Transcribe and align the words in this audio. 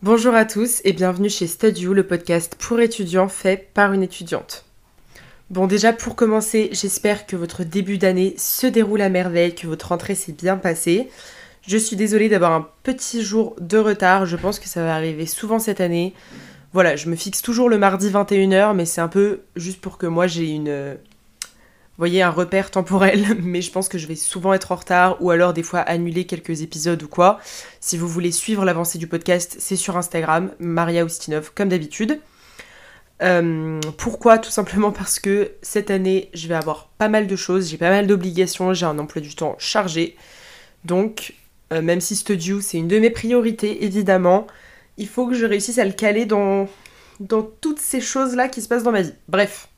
Bonjour 0.00 0.36
à 0.36 0.44
tous 0.44 0.80
et 0.84 0.92
bienvenue 0.92 1.28
chez 1.28 1.48
Studio, 1.48 1.92
le 1.92 2.06
podcast 2.06 2.54
pour 2.56 2.78
étudiants 2.78 3.26
fait 3.26 3.68
par 3.74 3.92
une 3.92 4.04
étudiante. 4.04 4.64
Bon 5.50 5.66
déjà 5.66 5.92
pour 5.92 6.14
commencer, 6.14 6.68
j'espère 6.70 7.26
que 7.26 7.34
votre 7.34 7.64
début 7.64 7.98
d'année 7.98 8.36
se 8.38 8.68
déroule 8.68 9.00
à 9.00 9.08
merveille, 9.08 9.56
que 9.56 9.66
votre 9.66 9.88
rentrée 9.88 10.14
s'est 10.14 10.30
bien 10.30 10.56
passée. 10.56 11.08
Je 11.66 11.76
suis 11.76 11.96
désolée 11.96 12.28
d'avoir 12.28 12.52
un 12.52 12.68
petit 12.84 13.24
jour 13.24 13.56
de 13.60 13.76
retard, 13.76 14.24
je 14.24 14.36
pense 14.36 14.60
que 14.60 14.68
ça 14.68 14.84
va 14.84 14.94
arriver 14.94 15.26
souvent 15.26 15.58
cette 15.58 15.80
année. 15.80 16.14
Voilà, 16.72 16.94
je 16.94 17.10
me 17.10 17.16
fixe 17.16 17.42
toujours 17.42 17.68
le 17.68 17.76
mardi 17.76 18.08
21h, 18.08 18.76
mais 18.76 18.84
c'est 18.84 19.00
un 19.00 19.08
peu 19.08 19.40
juste 19.56 19.80
pour 19.80 19.98
que 19.98 20.06
moi 20.06 20.28
j'ai 20.28 20.48
une, 20.48 20.96
voyez, 21.98 22.22
un 22.22 22.30
repère 22.30 22.70
temporel, 22.70 23.36
mais 23.42 23.60
je 23.60 23.70
pense 23.70 23.88
que 23.88 23.98
je 23.98 24.06
vais 24.06 24.14
souvent 24.14 24.54
être 24.54 24.72
en 24.72 24.76
retard 24.76 25.20
ou 25.20 25.30
alors 25.30 25.52
des 25.52 25.62
fois 25.62 25.80
annuler 25.80 26.24
quelques 26.24 26.62
épisodes 26.62 27.02
ou 27.02 27.08
quoi. 27.08 27.40
Si 27.80 27.96
vous 27.96 28.08
voulez 28.08 28.32
suivre 28.32 28.64
l'avancée 28.64 28.98
du 28.98 29.06
podcast, 29.06 29.56
c'est 29.58 29.76
sur 29.76 29.96
Instagram, 29.96 30.52
Maria 30.58 31.04
Oustinov, 31.04 31.52
comme 31.54 31.68
d'habitude. 31.68 32.20
Euh, 33.20 33.80
pourquoi? 33.96 34.38
Tout 34.38 34.50
simplement 34.50 34.92
parce 34.92 35.18
que 35.18 35.52
cette 35.60 35.90
année, 35.90 36.30
je 36.34 36.46
vais 36.46 36.54
avoir 36.54 36.88
pas 36.98 37.08
mal 37.08 37.26
de 37.26 37.36
choses, 37.36 37.68
j'ai 37.68 37.78
pas 37.78 37.90
mal 37.90 38.06
d'obligations, 38.06 38.72
j'ai 38.74 38.86
un 38.86 38.98
emploi 38.98 39.20
du 39.20 39.34
temps 39.34 39.56
chargé. 39.58 40.16
Donc, 40.84 41.34
euh, 41.72 41.82
même 41.82 42.00
si 42.00 42.14
Studio, 42.14 42.60
c'est 42.60 42.78
une 42.78 42.88
de 42.88 42.98
mes 42.98 43.10
priorités, 43.10 43.84
évidemment, 43.84 44.46
il 44.96 45.08
faut 45.08 45.26
que 45.26 45.34
je 45.34 45.46
réussisse 45.46 45.78
à 45.78 45.84
le 45.84 45.92
caler 45.92 46.26
dans, 46.26 46.68
dans 47.18 47.42
toutes 47.42 47.80
ces 47.80 48.00
choses-là 48.00 48.48
qui 48.48 48.62
se 48.62 48.68
passent 48.68 48.84
dans 48.84 48.92
ma 48.92 49.02
vie. 49.02 49.14
Bref, 49.28 49.68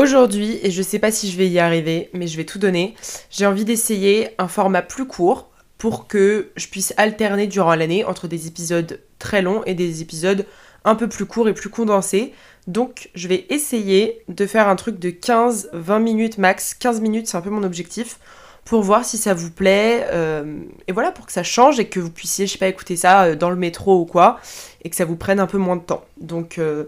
Aujourd'hui, 0.00 0.58
et 0.62 0.70
je 0.70 0.80
sais 0.80 0.98
pas 0.98 1.12
si 1.12 1.30
je 1.30 1.36
vais 1.36 1.46
y 1.46 1.58
arriver, 1.58 2.08
mais 2.14 2.26
je 2.26 2.38
vais 2.38 2.46
tout 2.46 2.58
donner, 2.58 2.94
j'ai 3.28 3.44
envie 3.44 3.66
d'essayer 3.66 4.30
un 4.38 4.48
format 4.48 4.80
plus 4.80 5.04
court 5.04 5.50
pour 5.76 6.08
que 6.08 6.48
je 6.56 6.68
puisse 6.68 6.94
alterner 6.96 7.46
durant 7.46 7.74
l'année 7.74 8.02
entre 8.06 8.26
des 8.26 8.46
épisodes 8.46 8.98
très 9.18 9.42
longs 9.42 9.62
et 9.66 9.74
des 9.74 10.00
épisodes 10.00 10.46
un 10.86 10.94
peu 10.94 11.06
plus 11.06 11.26
courts 11.26 11.50
et 11.50 11.52
plus 11.52 11.68
condensés. 11.68 12.32
Donc 12.66 13.10
je 13.14 13.28
vais 13.28 13.44
essayer 13.50 14.22
de 14.28 14.46
faire 14.46 14.68
un 14.68 14.76
truc 14.76 14.98
de 14.98 15.10
15-20 15.10 16.00
minutes 16.00 16.38
max. 16.38 16.72
15 16.72 17.02
minutes, 17.02 17.26
c'est 17.26 17.36
un 17.36 17.42
peu 17.42 17.50
mon 17.50 17.62
objectif 17.62 18.18
pour 18.64 18.80
voir 18.80 19.04
si 19.04 19.18
ça 19.18 19.34
vous 19.34 19.50
plaît. 19.50 20.06
euh, 20.12 20.62
et 20.88 20.92
voilà, 20.92 21.12
pour 21.12 21.26
que 21.26 21.32
ça 21.32 21.42
change 21.42 21.78
et 21.78 21.88
que 21.88 22.00
vous 22.00 22.10
puissiez, 22.10 22.46
je 22.46 22.52
sais 22.52 22.58
pas, 22.58 22.68
écouter 22.68 22.96
ça 22.96 23.24
euh, 23.24 23.36
dans 23.36 23.50
le 23.50 23.56
métro 23.56 24.00
ou 24.00 24.06
quoi. 24.06 24.40
Et 24.82 24.88
que 24.88 24.96
ça 24.96 25.04
vous 25.04 25.16
prenne 25.16 25.40
un 25.40 25.46
peu 25.46 25.58
moins 25.58 25.76
de 25.76 25.82
temps. 25.82 26.06
Donc 26.22 26.56
euh, 26.56 26.84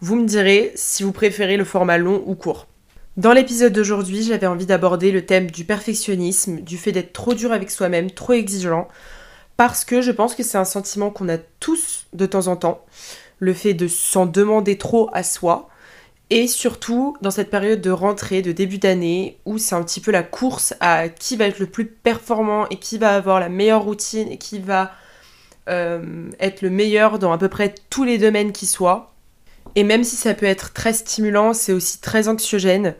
vous 0.00 0.16
me 0.16 0.26
direz 0.26 0.72
si 0.74 1.02
vous 1.02 1.12
préférez 1.12 1.56
le 1.56 1.64
format 1.64 1.98
long 1.98 2.22
ou 2.26 2.34
court. 2.34 2.66
Dans 3.16 3.32
l'épisode 3.32 3.72
d'aujourd'hui, 3.72 4.22
j'avais 4.22 4.46
envie 4.46 4.66
d'aborder 4.66 5.10
le 5.10 5.24
thème 5.24 5.50
du 5.50 5.64
perfectionnisme, 5.64 6.60
du 6.60 6.76
fait 6.76 6.92
d'être 6.92 7.14
trop 7.14 7.32
dur 7.32 7.50
avec 7.50 7.70
soi-même, 7.70 8.10
trop 8.10 8.34
exigeant, 8.34 8.88
parce 9.56 9.86
que 9.86 10.02
je 10.02 10.12
pense 10.12 10.34
que 10.34 10.42
c'est 10.42 10.58
un 10.58 10.66
sentiment 10.66 11.10
qu'on 11.10 11.30
a 11.30 11.38
tous 11.38 12.06
de 12.12 12.26
temps 12.26 12.48
en 12.48 12.56
temps, 12.56 12.84
le 13.38 13.54
fait 13.54 13.72
de 13.72 13.88
s'en 13.88 14.26
demander 14.26 14.76
trop 14.76 15.08
à 15.14 15.22
soi, 15.22 15.70
et 16.28 16.46
surtout 16.46 17.16
dans 17.22 17.30
cette 17.30 17.50
période 17.50 17.80
de 17.80 17.90
rentrée, 17.90 18.42
de 18.42 18.52
début 18.52 18.78
d'année, 18.78 19.38
où 19.46 19.56
c'est 19.56 19.76
un 19.76 19.82
petit 19.82 20.00
peu 20.00 20.10
la 20.10 20.22
course 20.22 20.74
à 20.80 21.08
qui 21.08 21.36
va 21.36 21.46
être 21.46 21.58
le 21.58 21.66
plus 21.66 21.86
performant 21.86 22.68
et 22.68 22.76
qui 22.76 22.98
va 22.98 23.14
avoir 23.14 23.40
la 23.40 23.48
meilleure 23.48 23.84
routine 23.84 24.28
et 24.28 24.36
qui 24.36 24.58
va 24.58 24.92
euh, 25.70 26.28
être 26.38 26.62
le 26.62 26.70
meilleur 26.70 27.18
dans 27.18 27.32
à 27.32 27.38
peu 27.38 27.48
près 27.48 27.74
tous 27.88 28.04
les 28.04 28.18
domaines 28.18 28.52
qui 28.52 28.66
soient. 28.66 29.15
Et 29.76 29.84
même 29.84 30.04
si 30.04 30.16
ça 30.16 30.34
peut 30.34 30.46
être 30.46 30.72
très 30.72 30.94
stimulant, 30.94 31.52
c'est 31.52 31.72
aussi 31.72 32.00
très 32.00 32.28
anxiogène. 32.28 32.94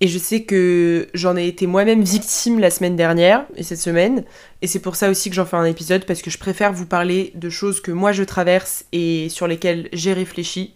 Et 0.00 0.08
je 0.08 0.18
sais 0.18 0.42
que 0.42 1.08
j'en 1.12 1.36
ai 1.36 1.46
été 1.46 1.66
moi-même 1.66 2.02
victime 2.02 2.60
la 2.60 2.70
semaine 2.70 2.96
dernière 2.96 3.44
et 3.56 3.62
cette 3.62 3.80
semaine. 3.80 4.24
Et 4.62 4.66
c'est 4.66 4.78
pour 4.78 4.96
ça 4.96 5.10
aussi 5.10 5.28
que 5.28 5.36
j'en 5.36 5.44
fais 5.44 5.56
un 5.56 5.64
épisode, 5.64 6.06
parce 6.06 6.22
que 6.22 6.30
je 6.30 6.38
préfère 6.38 6.72
vous 6.72 6.86
parler 6.86 7.32
de 7.34 7.50
choses 7.50 7.80
que 7.80 7.90
moi 7.90 8.12
je 8.12 8.22
traverse 8.22 8.86
et 8.92 9.28
sur 9.28 9.46
lesquelles 9.46 9.90
j'ai 9.92 10.14
réfléchi, 10.14 10.74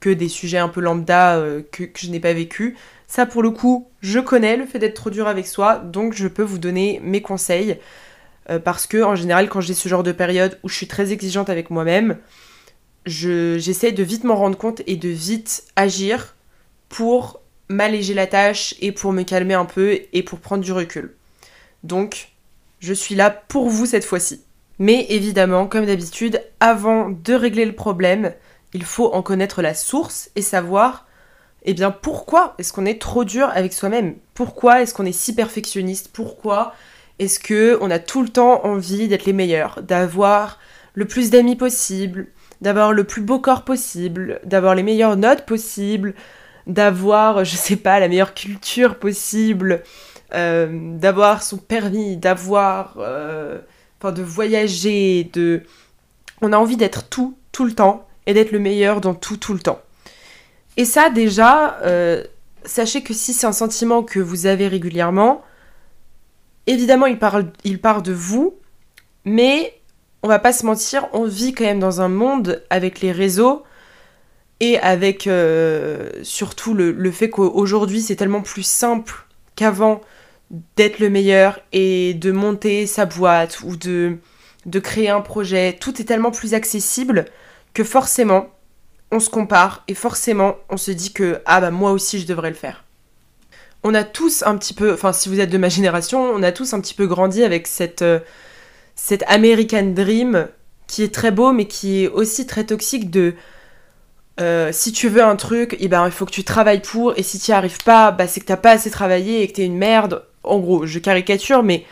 que 0.00 0.10
des 0.10 0.28
sujets 0.28 0.58
un 0.58 0.68
peu 0.68 0.80
lambda 0.80 1.36
euh, 1.36 1.62
que, 1.72 1.84
je 1.96 2.10
n'ai 2.10 2.20
pas 2.20 2.34
vécu. 2.34 2.76
Ça 3.06 3.24
pour 3.24 3.42
le 3.42 3.50
coup, 3.50 3.88
je 4.02 4.18
connais 4.18 4.58
le 4.58 4.66
fait 4.66 4.78
d'être 4.78 4.94
trop 4.94 5.10
dur 5.10 5.26
avec 5.26 5.46
soi, 5.46 5.76
donc 5.76 6.12
je 6.12 6.28
peux 6.28 6.42
vous 6.42 6.58
donner 6.58 7.00
mes 7.02 7.22
conseils. 7.22 7.78
Euh, 8.50 8.58
parce 8.58 8.86
que 8.86 9.02
en 9.02 9.14
général, 9.14 9.48
quand 9.48 9.60
j'ai 9.60 9.74
ce 9.74 9.88
genre 9.88 10.02
de 10.02 10.12
période 10.12 10.58
où 10.62 10.68
je 10.68 10.74
suis 10.74 10.86
très 10.86 11.12
exigeante 11.12 11.48
avec 11.48 11.70
moi-même, 11.70 12.18
je- 13.06 13.58
j'essaie 13.58 13.92
de 13.92 14.02
vite 14.02 14.24
m'en 14.24 14.36
rendre 14.36 14.58
compte 14.58 14.82
et 14.86 14.96
de 14.96 15.08
vite 15.08 15.64
agir 15.76 16.34
pour 16.88 17.40
m'alléger 17.68 18.14
la 18.14 18.26
tâche 18.26 18.74
et 18.80 18.92
pour 18.92 19.12
me 19.12 19.22
calmer 19.22 19.54
un 19.54 19.64
peu 19.64 20.00
et 20.12 20.22
pour 20.22 20.38
prendre 20.40 20.62
du 20.62 20.72
recul. 20.72 21.14
Donc, 21.82 22.30
je 22.80 22.92
suis 22.92 23.14
là 23.14 23.30
pour 23.30 23.68
vous 23.68 23.86
cette 23.86 24.04
fois-ci. 24.04 24.42
Mais 24.78 25.06
évidemment, 25.08 25.66
comme 25.66 25.86
d'habitude, 25.86 26.42
avant 26.60 27.08
de 27.10 27.34
régler 27.34 27.64
le 27.64 27.74
problème, 27.74 28.34
il 28.74 28.84
faut 28.84 29.12
en 29.12 29.22
connaître 29.22 29.62
la 29.62 29.74
source 29.74 30.30
et 30.36 30.42
savoir, 30.42 31.06
eh 31.64 31.72
bien, 31.72 31.90
pourquoi 31.90 32.54
est-ce 32.58 32.72
qu'on 32.72 32.86
est 32.86 33.00
trop 33.00 33.24
dur 33.24 33.48
avec 33.54 33.72
soi-même? 33.72 34.16
Pourquoi 34.34 34.82
est-ce 34.82 34.92
qu'on 34.92 35.06
est 35.06 35.12
si 35.12 35.34
perfectionniste? 35.34 36.10
Pourquoi 36.12 36.74
est-ce 37.18 37.40
que 37.40 37.78
on 37.80 37.90
a 37.90 37.98
tout 37.98 38.22
le 38.22 38.28
temps 38.28 38.64
envie 38.64 39.08
d'être 39.08 39.24
les 39.24 39.32
meilleurs, 39.32 39.82
d'avoir 39.82 40.58
le 40.94 41.06
plus 41.06 41.30
d'amis 41.30 41.56
possible, 41.56 42.26
d'avoir 42.60 42.92
le 42.92 43.04
plus 43.04 43.22
beau 43.22 43.38
corps 43.38 43.64
possible, 43.64 44.40
d'avoir 44.44 44.74
les 44.74 44.82
meilleures 44.82 45.16
notes 45.16 45.44
possibles, 45.46 46.14
d'avoir, 46.66 47.44
je 47.44 47.56
sais 47.56 47.76
pas, 47.76 48.00
la 48.00 48.08
meilleure 48.08 48.34
culture 48.34 48.98
possible, 48.98 49.82
euh, 50.34 50.68
d'avoir 50.98 51.42
son 51.42 51.56
permis, 51.56 52.16
d'avoir, 52.16 52.96
euh, 52.98 53.58
enfin, 54.00 54.12
de 54.12 54.22
voyager, 54.22 55.30
de, 55.32 55.62
on 56.42 56.52
a 56.52 56.56
envie 56.56 56.76
d'être 56.76 57.08
tout, 57.08 57.36
tout 57.52 57.64
le 57.64 57.72
temps, 57.72 58.06
et 58.26 58.34
d'être 58.34 58.52
le 58.52 58.58
meilleur 58.58 59.00
dans 59.00 59.14
tout, 59.14 59.36
tout 59.36 59.54
le 59.54 59.60
temps. 59.60 59.80
Et 60.76 60.84
ça, 60.84 61.10
déjà, 61.10 61.78
euh, 61.82 62.24
sachez 62.64 63.02
que 63.02 63.14
si 63.14 63.32
c'est 63.32 63.46
un 63.46 63.52
sentiment 63.52 64.02
que 64.02 64.18
vous 64.18 64.46
avez 64.46 64.68
régulièrement, 64.68 65.42
évidemment, 66.66 67.06
il, 67.06 67.18
parle, 67.18 67.52
il 67.64 67.80
part 67.80 68.02
de 68.02 68.12
vous, 68.12 68.56
mais 69.24 69.74
on 70.26 70.28
va 70.28 70.40
pas 70.40 70.52
se 70.52 70.66
mentir, 70.66 71.06
on 71.12 71.24
vit 71.24 71.52
quand 71.52 71.62
même 71.62 71.78
dans 71.78 72.00
un 72.00 72.08
monde 72.08 72.60
avec 72.68 73.00
les 73.00 73.12
réseaux 73.12 73.62
et 74.58 74.76
avec 74.80 75.28
euh, 75.28 76.10
surtout 76.24 76.74
le, 76.74 77.10
fait 77.12 77.30
qu'aujourd'hui 77.30 78.00
c'est 78.02 78.16
tellement 78.16 78.40
plus 78.40 78.64
simple 78.64 79.24
qu'avant 79.54 80.00
d'être 80.74 80.98
le 80.98 81.10
meilleur 81.10 81.60
et 81.70 82.12
de 82.14 82.32
monter 82.32 82.88
sa 82.88 83.06
boîte 83.06 83.60
ou 83.62 83.76
de, 83.76 84.16
de 84.64 84.78
créer 84.80 85.10
un 85.10 85.20
projet. 85.20 85.76
Tout 85.80 86.00
est 86.00 86.04
tellement 86.04 86.32
plus 86.32 86.54
accessible 86.54 87.26
que 87.72 87.84
forcément 87.84 88.48
on 89.12 89.20
se 89.20 89.30
compare 89.30 89.84
et 89.86 89.94
forcément 89.94 90.56
on 90.70 90.76
se 90.76 90.90
dit 90.90 91.12
que 91.12 91.40
ah 91.46 91.60
bah 91.60 91.70
moi 91.70 91.92
aussi 91.92 92.18
je 92.18 92.26
devrais 92.26 92.50
le 92.50 92.56
faire. 92.56 92.82
On 93.84 93.94
a 93.94 94.02
tous 94.02 94.42
un 94.44 94.56
petit 94.56 94.74
peu, 94.74 94.92
enfin 94.92 95.12
si 95.12 95.28
vous 95.28 95.38
êtes 95.38 95.50
de 95.50 95.58
ma 95.58 95.68
génération, 95.68 96.20
on 96.20 96.42
a 96.42 96.50
tous 96.50 96.74
un 96.74 96.80
petit 96.80 96.94
peu 96.94 97.06
grandi 97.06 97.44
avec 97.44 97.68
cette... 97.68 98.02
euh, 98.02 98.18
cet 98.96 99.22
American 99.28 99.92
Dream 99.94 100.48
qui 100.88 101.04
est 101.04 101.14
très 101.14 101.30
beau 101.30 101.52
mais 101.52 101.66
qui 101.66 102.02
est 102.02 102.08
aussi 102.08 102.46
très 102.46 102.64
toxique 102.64 103.10
de 103.10 103.34
euh, 104.40 104.70
si 104.72 104.92
tu 104.92 105.08
veux 105.08 105.22
un 105.22 105.36
truc, 105.36 105.76
eh 105.78 105.88
ben, 105.88 106.04
il 106.04 106.12
faut 106.12 106.26
que 106.26 106.30
tu 106.30 106.44
travailles 106.44 106.82
pour 106.82 107.16
et 107.16 107.22
si 107.22 107.38
tu 107.38 107.52
n'y 107.52 107.56
arrives 107.56 107.82
pas, 107.84 108.10
bah, 108.10 108.26
c'est 108.26 108.40
que 108.40 108.46
t'as 108.46 108.58
pas 108.58 108.72
assez 108.72 108.90
travaillé 108.90 109.42
et 109.42 109.48
que 109.48 109.54
t'es 109.54 109.64
une 109.64 109.78
merde. 109.78 110.24
En 110.42 110.58
gros, 110.58 110.86
je 110.86 110.98
caricature 110.98 111.62
mais 111.62 111.84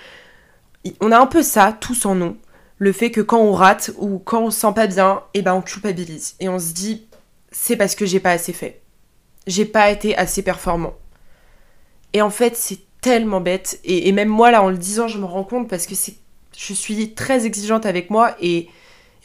on 1.01 1.13
a 1.13 1.19
un 1.19 1.27
peu 1.27 1.43
ça 1.43 1.77
tous 1.79 2.05
en 2.05 2.17
nous. 2.17 2.37
Le 2.79 2.93
fait 2.93 3.11
que 3.13 3.21
quand 3.21 3.39
on 3.39 3.53
rate 3.53 3.93
ou 3.99 4.19
quand 4.19 4.43
on 4.43 4.51
se 4.51 4.61
sent 4.61 4.73
pas 4.75 4.89
bien, 4.89 5.23
eh 5.33 5.43
ben 5.43 5.55
on 5.55 5.63
culpabilise 5.63 6.35
et 6.41 6.49
on 6.49 6.59
se 6.59 6.73
dit 6.73 7.07
c'est 7.55 7.77
parce 7.77 7.95
que 7.95 8.05
j'ai 8.05 8.21
pas 8.21 8.33
assez 8.33 8.53
fait. 8.53 8.83
J'ai 9.47 9.65
pas 9.65 9.91
été 9.91 10.17
assez 10.17 10.43
performant. 10.43 10.95
Et 12.13 12.23
en 12.23 12.31
fait, 12.31 12.57
c'est 12.57 12.81
tellement 13.01 13.41
bête. 13.41 13.81
Et, 13.85 14.11
même 14.13 14.29
moi, 14.29 14.51
là, 14.51 14.63
en 14.63 14.71
le 14.71 14.79
disant, 14.79 15.09
je 15.09 15.19
me 15.19 15.25
rends 15.25 15.45
compte 15.45 15.69
parce 15.69 15.87
que 15.87 15.95
c'est, 15.95 16.15
je 16.57 16.73
suis 16.73 17.15
très 17.15 17.47
exigeante 17.47 17.87
avec 17.87 18.11
moi. 18.11 18.37
Et, 18.41 18.69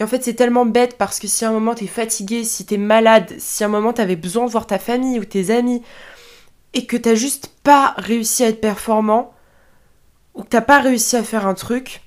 en 0.02 0.08
fait, 0.08 0.24
c'est 0.24 0.34
tellement 0.34 0.66
bête 0.66 0.98
parce 0.98 1.20
que 1.20 1.28
si 1.28 1.44
à 1.44 1.50
un 1.50 1.52
moment 1.52 1.76
t'es 1.76 1.88
fatigué, 1.88 2.46
si 2.46 2.66
t'es 2.66 2.78
malade, 2.78 3.34
si 3.38 3.64
à 3.64 3.68
un 3.68 3.70
moment 3.70 3.92
t'avais 3.92 4.16
besoin 4.16 4.46
de 4.46 4.52
voir 4.52 4.66
ta 4.66 4.80
famille 4.80 5.20
ou 5.20 5.26
tes 5.26 5.50
amis, 5.50 5.81
et 6.74 6.86
que 6.86 6.96
t'as 6.96 7.16
juste 7.16 7.52
pas 7.64 7.96
réussi 7.98 8.44
à 8.44 8.48
être 8.48 8.62
performant, 8.62 9.34
ou 10.36 10.44
que 10.44 10.48
t'as 10.48 10.62
pas 10.62 10.80
réussi 10.80 11.18
à 11.18 11.24
faire 11.24 11.46
un 11.46 11.54
truc, 11.54 12.02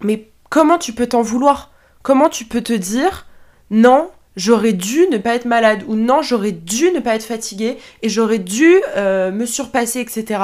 mais 0.00 0.28
comment 0.50 0.78
tu 0.78 0.92
peux 0.92 1.08
t'en 1.08 1.22
vouloir? 1.22 1.72
Comment 2.02 2.28
tu 2.28 2.44
peux 2.44 2.60
te 2.60 2.72
dire 2.72 3.26
non, 3.70 4.10
j'aurais 4.36 4.72
dû 4.72 5.06
ne 5.10 5.18
pas 5.18 5.34
être 5.34 5.46
malade 5.46 5.84
ou 5.88 5.94
non, 5.94 6.22
j'aurais 6.22 6.52
dû 6.52 6.90
ne 6.92 7.00
pas 7.00 7.14
être 7.14 7.24
fatigué 7.24 7.78
et 8.02 8.08
j'aurais 8.08 8.38
dû 8.38 8.82
euh, 8.96 9.30
me 9.30 9.46
surpasser, 9.46 10.00
etc. 10.00 10.42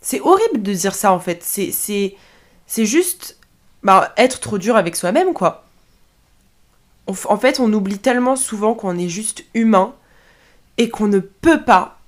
C'est 0.00 0.20
horrible 0.20 0.62
de 0.62 0.72
dire 0.72 0.94
ça 0.94 1.12
en 1.12 1.20
fait. 1.20 1.42
C'est, 1.42 2.16
c'est, 2.68 2.86
juste 2.86 3.36
bah, 3.82 4.12
être 4.16 4.38
trop 4.38 4.58
dur 4.58 4.76
avec 4.76 4.94
soi-même 4.94 5.32
quoi. 5.32 5.64
en 7.06 7.36
fait, 7.36 7.58
on 7.58 7.72
oublie 7.72 7.98
tellement 7.98 8.36
souvent 8.36 8.74
qu'on 8.74 8.96
est 8.96 9.08
juste 9.08 9.44
humain 9.54 9.94
et 10.76 10.88
qu'on 10.88 11.08
ne 11.08 11.18
peut 11.18 11.62
pas 11.62 11.98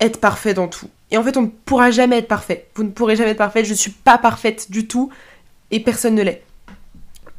être 0.00 0.20
parfait 0.20 0.52
dans 0.52 0.68
tout. 0.68 0.90
Et 1.10 1.16
en 1.16 1.22
fait, 1.22 1.36
on 1.36 1.42
ne 1.42 1.48
pourra 1.48 1.90
jamais 1.90 2.18
être 2.18 2.28
parfait. 2.28 2.68
Vous 2.74 2.84
ne 2.84 2.90
pourrez 2.90 3.16
jamais 3.16 3.30
être 3.30 3.38
parfaite. 3.38 3.66
Je 3.66 3.72
ne 3.72 3.76
suis 3.76 3.90
pas 3.90 4.18
parfaite 4.18 4.70
du 4.70 4.86
tout 4.86 5.10
et 5.70 5.80
personne 5.80 6.14
ne 6.14 6.22
l'est. 6.22 6.42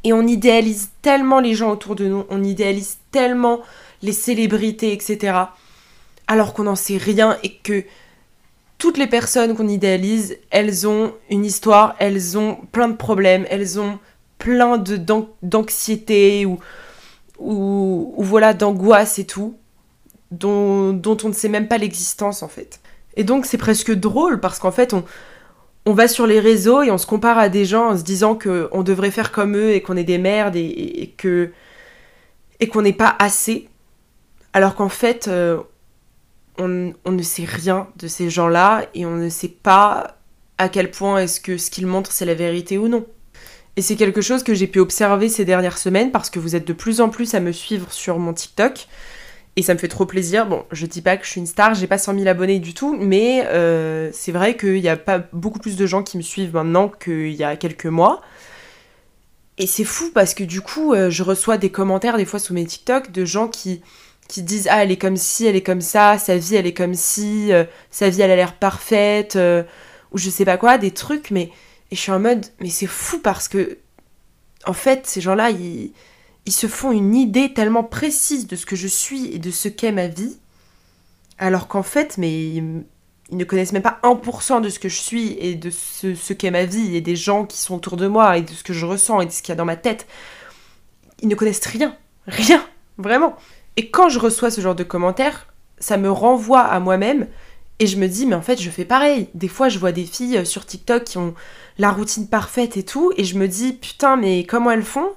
Et 0.04 0.12
on 0.12 0.26
idéalise 0.26 0.90
tellement 1.02 1.40
les 1.40 1.54
gens 1.54 1.70
autour 1.70 1.96
de 1.96 2.06
nous, 2.06 2.24
on 2.28 2.44
idéalise 2.44 2.98
tellement 3.10 3.62
les 4.02 4.12
célébrités, 4.12 4.92
etc. 4.92 5.38
Alors 6.26 6.52
qu'on 6.52 6.64
n'en 6.64 6.76
sait 6.76 6.98
rien 6.98 7.38
et 7.42 7.54
que 7.54 7.84
toutes 8.84 8.98
les 8.98 9.06
personnes 9.06 9.56
qu'on 9.56 9.66
idéalise, 9.66 10.36
elles 10.50 10.86
ont 10.86 11.14
une 11.30 11.46
histoire, 11.46 11.96
elles 12.00 12.36
ont 12.36 12.58
plein 12.70 12.88
de 12.88 12.96
problèmes, 12.96 13.46
elles 13.48 13.80
ont 13.80 13.98
plein 14.36 14.76
d'anxiété 15.40 16.44
ou, 16.44 18.14
voilà 18.18 18.52
d'angoisse 18.52 19.18
et 19.18 19.24
tout, 19.24 19.56
dont, 20.30 20.92
dont 20.92 21.16
on 21.24 21.28
ne 21.28 21.32
sait 21.32 21.48
même 21.48 21.66
pas 21.66 21.78
l'existence 21.78 22.42
en 22.42 22.48
fait. 22.48 22.80
Et 23.16 23.24
donc 23.24 23.46
c'est 23.46 23.56
presque 23.56 23.90
drôle 23.90 24.38
parce 24.38 24.58
qu'en 24.58 24.70
fait 24.70 24.92
on, 24.92 25.02
on 25.86 25.94
va 25.94 26.06
sur 26.06 26.26
les 26.26 26.38
réseaux 26.38 26.82
et 26.82 26.90
on 26.90 26.98
se 26.98 27.06
compare 27.06 27.38
à 27.38 27.48
des 27.48 27.64
gens 27.64 27.86
en 27.92 27.96
se 27.96 28.02
disant 28.02 28.34
qu'on 28.34 28.82
devrait 28.82 29.10
faire 29.10 29.32
comme 29.32 29.56
eux 29.56 29.72
et 29.72 29.80
qu'on 29.80 29.96
est 29.96 30.04
des 30.04 30.18
merdes 30.18 30.56
et, 30.56 31.14
que 31.16 31.52
et 32.60 32.68
qu'on 32.68 32.82
n'est 32.82 32.92
pas 32.92 33.16
assez. 33.18 33.66
Alors 34.52 34.74
qu'en 34.74 34.90
fait, 34.90 35.26
euh, 35.26 35.62
on, 36.58 36.92
ne 37.06 37.22
sait 37.22 37.44
rien 37.44 37.88
de 37.96 38.08
ces 38.08 38.30
gens-là 38.30 38.86
et 38.94 39.06
on 39.06 39.16
ne 39.16 39.28
sait 39.28 39.48
pas 39.48 40.18
à 40.58 40.68
quel 40.68 40.90
point 40.90 41.18
est-ce 41.18 41.40
que 41.40 41.58
ce 41.58 41.70
qu'ils 41.70 41.86
montrent 41.86 42.12
c'est 42.12 42.24
la 42.24 42.34
vérité 42.34 42.78
ou 42.78 42.88
non. 42.88 43.04
Et 43.76 43.82
c'est 43.82 43.96
quelque 43.96 44.20
chose 44.20 44.44
que 44.44 44.54
j'ai 44.54 44.68
pu 44.68 44.78
observer 44.78 45.28
ces 45.28 45.44
dernières 45.44 45.78
semaines 45.78 46.12
parce 46.12 46.30
que 46.30 46.38
vous 46.38 46.54
êtes 46.54 46.66
de 46.66 46.72
plus 46.72 47.00
en 47.00 47.08
plus 47.08 47.34
à 47.34 47.40
me 47.40 47.50
suivre 47.50 47.92
sur 47.92 48.18
mon 48.18 48.32
TikTok. 48.32 48.86
Et 49.56 49.62
ça 49.62 49.74
me 49.74 49.78
fait 49.78 49.88
trop 49.88 50.06
plaisir. 50.06 50.46
Bon, 50.46 50.64
je 50.72 50.86
dis 50.86 51.02
pas 51.02 51.16
que 51.16 51.24
je 51.24 51.30
suis 51.30 51.40
une 51.40 51.46
star, 51.46 51.74
j'ai 51.74 51.86
pas 51.86 51.98
100 51.98 52.14
000 52.14 52.26
abonnés 52.26 52.58
du 52.58 52.74
tout, 52.74 52.96
mais 52.96 53.44
euh, 53.46 54.10
c'est 54.12 54.32
vrai 54.32 54.56
qu'il 54.56 54.78
y 54.78 54.88
a 54.88 54.96
pas 54.96 55.20
beaucoup 55.32 55.60
plus 55.60 55.76
de 55.76 55.86
gens 55.86 56.02
qui 56.02 56.16
me 56.16 56.22
suivent 56.22 56.54
maintenant 56.54 56.88
qu'il 56.88 57.32
y 57.32 57.44
a 57.44 57.56
quelques 57.56 57.86
mois. 57.86 58.20
Et 59.56 59.66
c'est 59.68 59.84
fou 59.84 60.10
parce 60.12 60.34
que 60.34 60.42
du 60.42 60.60
coup, 60.60 60.92
euh, 60.92 61.10
je 61.10 61.22
reçois 61.22 61.58
des 61.58 61.70
commentaires 61.70 62.16
des 62.16 62.24
fois 62.24 62.40
sous 62.40 62.54
mes 62.54 62.64
TikTok 62.64 63.12
de 63.12 63.24
gens 63.24 63.46
qui, 63.46 63.82
qui 64.28 64.42
disent 64.42 64.68
Ah, 64.70 64.82
elle 64.82 64.90
est 64.90 64.96
comme 64.96 65.16
ci, 65.16 65.46
elle 65.46 65.56
est 65.56 65.62
comme 65.62 65.80
ça, 65.80 66.18
sa 66.18 66.36
vie 66.36 66.56
elle 66.56 66.66
est 66.66 66.74
comme 66.74 66.94
ci, 66.94 67.52
euh, 67.52 67.64
sa 67.90 68.08
vie 68.08 68.22
elle 68.22 68.30
a 68.30 68.36
l'air 68.36 68.56
parfaite, 68.56 69.38
ou 70.12 70.18
je 70.18 70.30
sais 70.30 70.44
pas 70.44 70.56
quoi, 70.56 70.78
des 70.78 70.90
trucs, 70.92 71.30
mais. 71.30 71.50
Et 71.90 71.96
je 71.96 72.00
suis 72.00 72.12
en 72.12 72.20
mode 72.20 72.46
Mais 72.60 72.70
c'est 72.70 72.86
fou 72.86 73.18
parce 73.18 73.48
que. 73.48 73.78
En 74.66 74.72
fait, 74.72 75.06
ces 75.06 75.20
gens-là, 75.20 75.50
ils 75.50 75.92
ils 76.46 76.52
se 76.52 76.66
font 76.66 76.92
une 76.92 77.14
idée 77.14 77.52
tellement 77.54 77.84
précise 77.84 78.46
de 78.46 78.56
ce 78.56 78.66
que 78.66 78.76
je 78.76 78.86
suis 78.86 79.32
et 79.34 79.38
de 79.38 79.50
ce 79.50 79.68
qu'est 79.68 79.92
ma 79.92 80.08
vie, 80.08 80.36
alors 81.38 81.68
qu'en 81.68 81.82
fait, 81.82 82.18
mais 82.18 82.48
ils, 82.48 82.84
ne 83.32 83.44
connaissent 83.44 83.72
même 83.72 83.82
pas 83.82 83.98
1% 84.02 84.60
de 84.60 84.68
ce 84.68 84.78
que 84.78 84.88
je 84.88 85.00
suis 85.00 85.32
et 85.40 85.54
de 85.54 85.70
ce, 85.70 86.32
qu'est 86.34 86.50
ma 86.50 86.66
vie 86.66 86.94
et 86.94 87.00
des 87.00 87.16
gens 87.16 87.46
qui 87.46 87.58
sont 87.58 87.74
autour 87.74 87.96
de 87.96 88.06
moi 88.06 88.36
et 88.36 88.42
de 88.42 88.50
ce 88.50 88.62
que 88.62 88.74
je 88.74 88.84
ressens 88.84 89.22
et 89.22 89.26
de 89.26 89.30
ce 89.30 89.40
qu'il 89.40 89.48
y 89.48 89.52
a 89.52 89.56
dans 89.56 89.64
ma 89.64 89.76
tête. 89.76 90.06
Ils 91.22 91.28
ne 91.28 91.34
connaissent 91.34 91.64
rien, 91.64 91.96
rien, 92.26 92.64
vraiment. 92.98 93.36
Et 93.76 93.90
quand 93.90 94.08
je 94.08 94.18
reçois 94.18 94.50
ce 94.50 94.60
genre 94.60 94.74
de 94.74 94.84
commentaires, 94.84 95.46
ça 95.78 95.96
me 95.96 96.10
renvoie 96.10 96.60
à 96.60 96.78
moi-même 96.80 97.26
et 97.80 97.86
je 97.86 97.96
me 97.96 98.06
dis, 98.06 98.26
mais 98.26 98.36
en 98.36 98.42
fait, 98.42 98.60
je 98.60 98.70
fais 98.70 98.84
pareil. 98.84 99.28
Des 99.34 99.48
fois, 99.48 99.68
je 99.68 99.78
vois 99.78 99.92
des 99.92 100.04
filles 100.04 100.46
sur 100.46 100.64
TikTok 100.64 101.04
qui 101.04 101.18
ont 101.18 101.34
la 101.78 101.90
routine 101.90 102.28
parfaite 102.28 102.76
et 102.76 102.84
tout, 102.84 103.12
et 103.16 103.24
je 103.24 103.36
me 103.36 103.48
dis, 103.48 103.72
putain, 103.72 104.16
mais 104.16 104.44
comment 104.44 104.70
elles 104.70 104.84
font? 104.84 105.10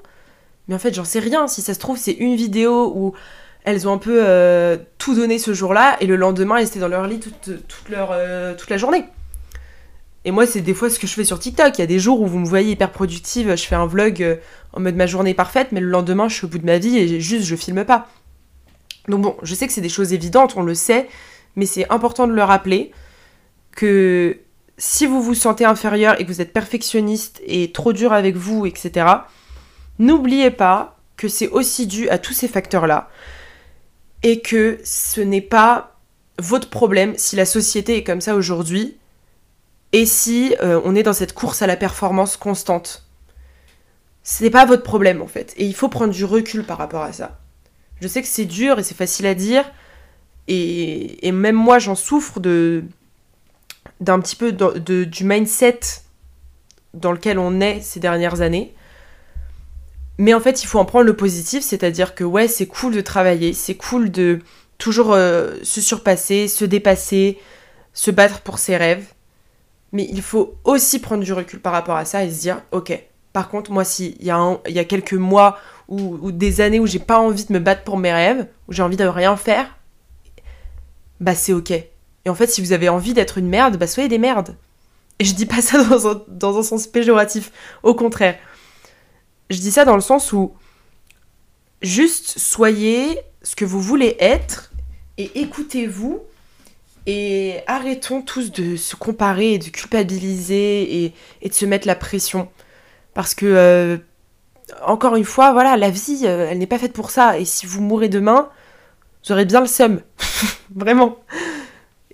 Mais 0.67 0.75
en 0.75 0.79
fait, 0.79 0.93
j'en 0.93 1.05
sais 1.05 1.19
rien. 1.19 1.47
Si 1.47 1.61
ça 1.61 1.73
se 1.73 1.79
trouve, 1.79 1.97
c'est 1.97 2.13
une 2.13 2.35
vidéo 2.35 2.91
où 2.95 3.13
elles 3.63 3.87
ont 3.87 3.93
un 3.93 3.97
peu 3.97 4.21
euh, 4.23 4.77
tout 4.97 5.13
donné 5.13 5.39
ce 5.39 5.53
jour-là 5.53 5.97
et 5.99 6.07
le 6.07 6.15
lendemain, 6.15 6.57
elles 6.57 6.67
étaient 6.67 6.79
dans 6.79 6.87
leur 6.87 7.05
lit 7.05 7.19
toute, 7.19 7.49
leur, 7.89 8.09
euh, 8.11 8.55
toute 8.55 8.69
la 8.69 8.77
journée. 8.77 9.05
Et 10.25 10.31
moi, 10.31 10.45
c'est 10.47 10.61
des 10.61 10.73
fois 10.73 10.89
ce 10.89 10.99
que 10.99 11.05
je 11.07 11.13
fais 11.13 11.23
sur 11.23 11.39
TikTok. 11.39 11.77
Il 11.77 11.81
y 11.81 11.83
a 11.83 11.87
des 11.87 11.99
jours 11.99 12.21
où 12.21 12.25
vous 12.25 12.39
me 12.39 12.45
voyez 12.45 12.71
hyper 12.71 12.91
productive, 12.91 13.55
je 13.55 13.63
fais 13.63 13.75
un 13.75 13.85
vlog 13.85 14.21
euh, 14.23 14.35
en 14.73 14.79
mode 14.79 14.95
ma 14.95 15.05
journée 15.05 15.33
parfaite, 15.33 15.69
mais 15.71 15.79
le 15.79 15.87
lendemain, 15.87 16.27
je 16.27 16.35
suis 16.35 16.45
au 16.45 16.49
bout 16.49 16.57
de 16.57 16.65
ma 16.65 16.79
vie 16.79 16.97
et 16.97 17.21
juste 17.21 17.45
je 17.45 17.55
filme 17.55 17.85
pas. 17.85 18.07
Donc 19.07 19.21
bon, 19.21 19.37
je 19.43 19.55
sais 19.55 19.67
que 19.67 19.73
c'est 19.73 19.81
des 19.81 19.89
choses 19.89 20.13
évidentes, 20.13 20.55
on 20.57 20.63
le 20.63 20.75
sait, 20.75 21.07
mais 21.55 21.65
c'est 21.65 21.89
important 21.91 22.27
de 22.27 22.33
le 22.33 22.43
rappeler 22.43 22.91
que 23.71 24.37
si 24.77 25.05
vous 25.05 25.21
vous 25.21 25.33
sentez 25.33 25.65
inférieur 25.65 26.19
et 26.19 26.25
que 26.25 26.31
vous 26.31 26.41
êtes 26.41 26.53
perfectionniste 26.53 27.41
et 27.45 27.71
trop 27.71 27.93
dur 27.93 28.13
avec 28.13 28.35
vous, 28.35 28.65
etc., 28.65 29.05
N'oubliez 29.99 30.51
pas 30.51 30.97
que 31.15 31.27
c'est 31.27 31.49
aussi 31.49 31.87
dû 31.87 32.09
à 32.09 32.17
tous 32.17 32.33
ces 32.33 32.47
facteurs-là 32.47 33.09
et 34.23 34.41
que 34.41 34.79
ce 34.83 35.21
n'est 35.21 35.41
pas 35.41 35.97
votre 36.39 36.69
problème 36.69 37.15
si 37.17 37.35
la 37.35 37.45
société 37.45 37.97
est 37.97 38.03
comme 38.03 38.21
ça 38.21 38.35
aujourd'hui 38.35 38.97
et 39.93 40.05
si 40.05 40.55
euh, 40.61 40.79
on 40.83 40.95
est 40.95 41.03
dans 41.03 41.13
cette 41.13 41.33
course 41.33 41.61
à 41.61 41.67
la 41.67 41.75
performance 41.75 42.37
constante. 42.37 43.07
Ce 44.23 44.43
n'est 44.43 44.49
pas 44.51 44.65
votre 44.65 44.83
problème 44.83 45.21
en 45.21 45.27
fait 45.27 45.53
et 45.57 45.65
il 45.65 45.73
faut 45.73 45.89
prendre 45.89 46.13
du 46.13 46.25
recul 46.25 46.63
par 46.63 46.77
rapport 46.77 47.01
à 47.01 47.13
ça. 47.13 47.39
Je 48.01 48.07
sais 48.07 48.21
que 48.21 48.27
c'est 48.27 48.45
dur 48.45 48.79
et 48.79 48.83
c'est 48.83 48.95
facile 48.95 49.25
à 49.25 49.33
dire 49.33 49.65
et, 50.47 51.31
même 51.31 51.55
moi 51.55 51.77
j'en 51.77 51.95
souffre 51.95 52.39
d'un 52.39 54.19
petit 54.19 54.35
peu 54.35 54.51
du 54.51 55.23
mindset 55.23 55.79
dans 56.93 57.11
lequel 57.11 57.37
on 57.37 57.59
est 57.59 57.81
ces 57.81 57.99
dernières 57.99 58.41
années 58.41 58.73
mais 60.17 60.33
en 60.33 60.39
fait, 60.39 60.63
il 60.63 60.67
faut 60.67 60.79
en 60.79 60.85
prendre 60.85 61.05
le 61.05 61.15
positif, 61.15 61.63
c'est-à-dire 61.63 62.15
que 62.15 62.23
ouais, 62.23 62.47
c'est 62.47 62.65
cool 62.65 62.93
de 62.93 63.01
travailler, 63.01 63.53
c'est 63.53 63.75
cool 63.75 64.09
de 64.11 64.39
toujours 64.77 65.13
euh, 65.13 65.55
se 65.63 65.81
surpasser, 65.81 66.47
se 66.47 66.65
dépasser, 66.65 67.37
se 67.93 68.11
battre 68.11 68.41
pour 68.41 68.57
ses 68.57 68.77
rêves. 68.77 69.05
Mais 69.91 70.07
il 70.11 70.21
faut 70.21 70.55
aussi 70.63 70.99
prendre 70.99 71.23
du 71.23 71.33
recul 71.33 71.59
par 71.59 71.71
rapport 71.71 71.95
à 71.95 72.05
ça 72.05 72.23
et 72.23 72.31
se 72.31 72.39
dire, 72.39 72.61
ok, 72.71 72.99
par 73.37 73.49
contre, 73.49 73.69
moi, 73.69 73.83
s'il 73.83 74.19
y, 74.19 74.29
y 74.29 74.79
a 74.79 74.83
quelques 74.85 75.13
mois 75.13 75.59
ou, 75.87 76.31
des 76.31 76.59
années 76.59 76.79
où 76.79 76.87
j'ai 76.87 76.97
pas 76.97 77.19
envie 77.19 77.45
de 77.45 77.53
me 77.53 77.59
battre 77.59 77.83
pour 77.83 77.95
mes 77.95 78.11
rêves, 78.11 78.47
où 78.67 78.73
j'ai 78.73 78.81
envie 78.81 78.97
de 78.97 79.05
rien 79.05 79.37
faire, 79.37 79.77
bah 81.19 81.35
c'est 81.35 81.53
ok. 81.53 81.69
Et 81.69 82.29
en 82.29 82.33
fait, 82.33 82.47
si 82.47 82.61
vous 82.61 82.71
avez 82.71 82.89
envie 82.89 83.13
d'être 83.13 83.37
une 83.37 83.47
merde, 83.47 83.77
bah 83.77 83.85
soyez 83.85 84.09
des 84.09 84.17
merdes. 84.17 84.55
Et 85.19 85.23
je 85.23 85.35
dis 85.35 85.45
pas 85.45 85.61
ça 85.61 85.83
dans 86.27 86.57
un 86.57 86.63
sens 86.63 86.87
péjoratif, 86.87 87.51
au 87.83 87.93
contraire. 87.93 88.39
Je 89.51 89.59
dis 89.59 89.69
ça 89.69 89.85
dans 89.85 89.93
le 89.93 90.01
sens 90.01 90.33
où 90.33 90.55
juste 91.83 92.39
soyez 92.39 93.19
ce 93.43 93.55
que 93.55 93.65
vous 93.65 93.81
voulez 93.81 94.17
être 94.19 94.71
et 95.19 95.41
écoutez-vous 95.41 96.23
et 97.05 97.59
arrêtons 97.67 98.23
tous 98.23 98.51
de 98.51 98.75
se 98.75 98.95
comparer 98.95 99.53
et 99.53 99.57
de 99.59 99.69
culpabiliser 99.69 101.05
et, 101.05 101.47
de 101.47 101.53
se 101.53 101.65
mettre 101.65 101.85
la 101.85 101.95
pression. 101.95 102.49
Parce 103.17 103.33
que, 103.33 103.47
euh, 103.47 103.97
encore 104.85 105.15
une 105.15 105.25
fois, 105.25 105.51
voilà, 105.51 105.75
la 105.75 105.89
vie, 105.89 106.21
euh, 106.25 106.49
elle 106.51 106.59
n'est 106.59 106.67
pas 106.67 106.77
faite 106.77 106.93
pour 106.93 107.09
ça. 107.09 107.39
Et 107.39 107.45
si 107.45 107.65
vous 107.65 107.81
mourrez 107.81 108.09
demain, 108.09 108.51
vous 109.27 109.45
bien 109.45 109.59
le 109.59 109.65
seum. 109.65 110.01
Vraiment. 110.75 111.17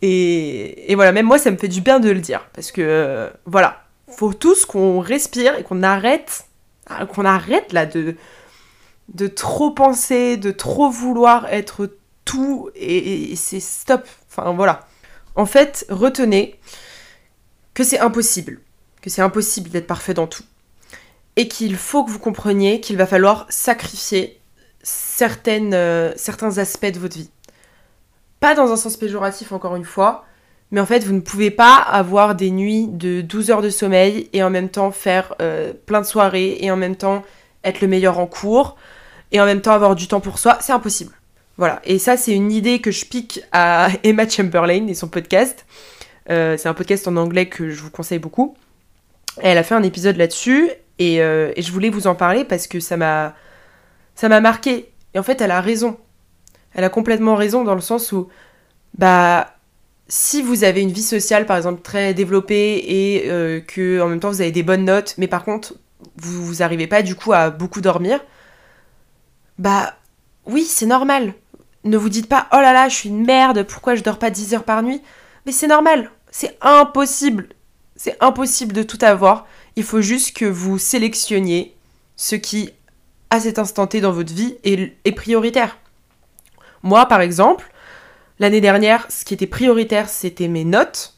Et, 0.01 0.89
et, 0.89 0.95
voilà, 0.95 1.11
même 1.11 1.25
moi, 1.25 1.37
ça 1.37 1.51
me 1.51 1.57
fait 1.57 1.67
du 1.67 1.81
bien 1.81 1.99
de 1.99 2.09
le 2.09 2.21
dire. 2.21 2.47
Parce 2.53 2.71
que, 2.71 2.79
euh, 2.81 3.29
voilà, 3.45 3.83
faut 4.07 4.31
tous 4.31 4.63
qu'on 4.63 5.01
respire 5.01 5.57
et 5.57 5.63
qu'on 5.63 5.83
arrête 5.83 6.45
ah, 6.87 7.05
qu'on 7.05 7.25
arrête 7.25 7.73
là 7.73 7.85
de, 7.85 8.15
de 9.09 9.27
trop 9.27 9.71
penser, 9.71 10.37
de 10.37 10.51
trop 10.51 10.89
vouloir 10.89 11.47
être 11.47 11.97
tout 12.23 12.69
et, 12.75 13.35
c'est 13.35 13.59
stop. 13.59 14.07
Enfin 14.29 14.53
voilà. 14.53 14.87
En 15.35 15.45
fait, 15.45 15.85
retenez 15.89 16.57
que 17.73 17.83
c'est 17.83 17.99
impossible, 17.99 18.61
que 19.01 19.09
c'est 19.09 19.21
impossible 19.21 19.69
d'être 19.69 19.87
parfait 19.87 20.13
dans 20.13 20.27
tout. 20.27 20.43
Et 21.35 21.47
qu'il 21.47 21.75
faut 21.75 22.03
que 22.03 22.11
vous 22.11 22.19
compreniez 22.19 22.79
qu'il 22.79 22.97
va 22.97 23.07
falloir 23.07 23.47
sacrifier 23.49 24.39
certaines, 24.83 25.73
euh, 25.73 26.13
certains 26.15 26.57
aspects 26.57 26.91
de 26.91 26.99
votre 26.99 27.17
vie. 27.17 27.31
Pas 28.39 28.55
dans 28.55 28.71
un 28.71 28.75
sens 28.75 28.97
péjoratif, 28.97 29.51
encore 29.51 29.75
une 29.75 29.85
fois, 29.85 30.25
mais 30.73 30.81
en 30.81 30.85
fait, 30.85 31.03
vous 31.03 31.13
ne 31.13 31.21
pouvez 31.21 31.51
pas 31.51 31.75
avoir 31.75 32.33
des 32.33 32.49
nuits 32.49 32.87
de 32.87 33.21
12 33.21 33.51
heures 33.51 33.61
de 33.61 33.69
sommeil 33.69 34.27
et 34.33 34.41
en 34.41 34.49
même 34.49 34.69
temps 34.69 34.91
faire 34.91 35.35
euh, 35.39 35.71
plein 35.85 36.01
de 36.01 36.05
soirées 36.05 36.57
et 36.61 36.71
en 36.71 36.75
même 36.75 36.95
temps 36.95 37.23
être 37.63 37.81
le 37.81 37.87
meilleur 37.87 38.17
en 38.17 38.25
cours 38.25 38.75
et 39.31 39.39
en 39.39 39.45
même 39.45 39.61
temps 39.61 39.73
avoir 39.73 39.95
du 39.95 40.07
temps 40.07 40.19
pour 40.19 40.39
soi. 40.39 40.57
C'est 40.61 40.73
impossible. 40.73 41.13
Voilà. 41.57 41.79
Et 41.85 41.99
ça, 41.99 42.17
c'est 42.17 42.33
une 42.33 42.51
idée 42.51 42.79
que 42.79 42.89
je 42.89 43.05
pique 43.05 43.41
à 43.51 43.89
Emma 44.03 44.27
Chamberlain 44.27 44.87
et 44.87 44.95
son 44.95 45.07
podcast. 45.07 45.65
Euh, 46.31 46.57
c'est 46.57 46.69
un 46.69 46.73
podcast 46.73 47.07
en 47.07 47.17
anglais 47.17 47.47
que 47.47 47.69
je 47.69 47.81
vous 47.81 47.91
conseille 47.91 48.19
beaucoup. 48.19 48.55
Elle 49.41 49.59
a 49.59 49.63
fait 49.63 49.75
un 49.75 49.83
épisode 49.83 50.17
là-dessus 50.17 50.71
et, 50.99 51.17
et 51.17 51.61
je 51.61 51.71
voulais 51.71 51.89
vous 51.89 52.07
en 52.07 52.15
parler 52.15 52.43
parce 52.43 52.67
que 52.67 52.79
ça 52.79 52.97
m'a 52.97 53.35
ça 54.15 54.29
m'a 54.29 54.39
marqué. 54.41 54.91
Et 55.13 55.19
en 55.19 55.23
fait, 55.23 55.41
elle 55.41 55.51
a 55.51 55.61
raison. 55.61 55.97
Elle 56.73 56.83
a 56.83 56.89
complètement 56.89 57.35
raison 57.35 57.63
dans 57.63 57.75
le 57.75 57.81
sens 57.81 58.11
où, 58.11 58.29
bah, 58.97 59.55
si 60.07 60.41
vous 60.41 60.63
avez 60.63 60.81
une 60.81 60.91
vie 60.91 61.03
sociale, 61.03 61.45
par 61.45 61.57
exemple, 61.57 61.81
très 61.81 62.13
développée 62.13 62.83
et 62.87 63.29
euh, 63.29 63.59
que 63.61 64.01
en 64.01 64.07
même 64.07 64.19
temps 64.19 64.29
vous 64.29 64.41
avez 64.41 64.51
des 64.51 64.63
bonnes 64.63 64.85
notes, 64.85 65.15
mais 65.17 65.27
par 65.27 65.43
contre, 65.43 65.75
vous, 66.17 66.45
vous 66.45 66.63
arrivez 66.63 66.87
pas 66.87 67.01
du 67.01 67.15
coup 67.15 67.33
à 67.33 67.49
beaucoup 67.49 67.81
dormir, 67.81 68.19
bah, 69.59 69.95
oui, 70.45 70.63
c'est 70.63 70.85
normal. 70.85 71.33
Ne 71.83 71.97
vous 71.97 72.09
dites 72.09 72.27
pas, 72.27 72.47
oh 72.53 72.57
là 72.57 72.73
là, 72.73 72.89
je 72.89 72.95
suis 72.95 73.09
une 73.09 73.25
merde, 73.25 73.63
pourquoi 73.63 73.95
je 73.95 74.03
dors 74.03 74.19
pas 74.19 74.29
10 74.29 74.53
heures 74.53 74.63
par 74.63 74.83
nuit? 74.83 75.01
Mais 75.45 75.51
c'est 75.51 75.67
normal, 75.67 76.11
c'est 76.31 76.57
impossible. 76.61 77.49
C'est 77.95 78.17
impossible 78.21 78.73
de 78.73 78.83
tout 78.83 78.97
avoir. 79.01 79.47
Il 79.75 79.83
faut 79.83 80.01
juste 80.01 80.35
que 80.35 80.45
vous 80.45 80.77
sélectionniez 80.77 81.75
ce 82.15 82.35
qui 82.35 82.71
à 83.33 83.39
cet 83.39 83.57
instant 83.57 83.87
T 83.87 83.99
dans 83.99 84.11
votre 84.11 84.31
vie 84.31 84.57
est, 84.63 85.11
prioritaire. 85.11 85.79
Moi, 86.83 87.07
par 87.07 87.19
exemple, 87.19 87.71
l'année 88.37 88.61
dernière, 88.61 89.07
ce 89.09 89.25
qui 89.25 89.33
était 89.33 89.47
prioritaire, 89.47 90.07
c'était 90.07 90.47
mes 90.47 90.65
notes. 90.65 91.15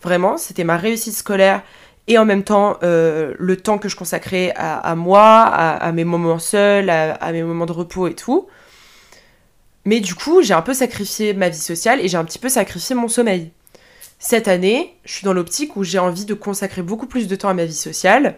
Vraiment, 0.00 0.36
c'était 0.36 0.62
ma 0.62 0.76
réussite 0.76 1.14
scolaire 1.14 1.62
et 2.06 2.16
en 2.16 2.24
même 2.24 2.44
temps 2.44 2.78
euh, 2.84 3.34
le 3.40 3.56
temps 3.56 3.78
que 3.78 3.88
je 3.88 3.96
consacrais 3.96 4.52
à, 4.54 4.94
moi, 4.94 5.42
à, 5.42 5.90
mes 5.90 6.04
moments 6.04 6.38
seuls, 6.38 6.90
à, 6.90 7.32
mes 7.32 7.42
moments 7.42 7.66
de 7.66 7.72
repos 7.72 8.06
et 8.06 8.14
tout. 8.14 8.46
Mais 9.84 9.98
du 9.98 10.14
coup, 10.14 10.40
j'ai 10.42 10.54
un 10.54 10.62
peu 10.62 10.74
sacrifié 10.74 11.34
ma 11.34 11.48
vie 11.48 11.58
sociale 11.58 11.98
et 12.00 12.06
j'ai 12.06 12.18
un 12.18 12.24
petit 12.24 12.38
peu 12.38 12.48
sacrifié 12.48 12.94
mon 12.94 13.08
sommeil. 13.08 13.50
Cette 14.18 14.48
année, 14.48 14.96
je 15.04 15.12
suis 15.12 15.24
dans 15.24 15.32
l'optique 15.32 15.76
où 15.76 15.84
j'ai 15.84 15.98
envie 15.98 16.24
de 16.24 16.34
consacrer 16.34 16.82
beaucoup 16.82 17.06
plus 17.06 17.28
de 17.28 17.36
temps 17.36 17.48
à 17.48 17.54
ma 17.54 17.64
vie 17.64 17.74
sociale, 17.74 18.36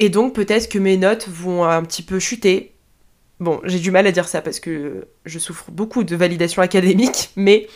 et 0.00 0.08
donc 0.08 0.34
peut-être 0.34 0.68
que 0.68 0.78
mes 0.78 0.96
notes 0.96 1.28
vont 1.28 1.64
un 1.64 1.82
petit 1.82 2.02
peu 2.02 2.18
chuter. 2.18 2.74
Bon, 3.38 3.60
j'ai 3.64 3.78
du 3.78 3.90
mal 3.90 4.06
à 4.06 4.12
dire 4.12 4.28
ça 4.28 4.40
parce 4.40 4.60
que 4.60 5.06
je 5.26 5.38
souffre 5.38 5.70
beaucoup 5.70 6.04
de 6.04 6.16
validation 6.16 6.62
académique, 6.62 7.30
mais 7.36 7.68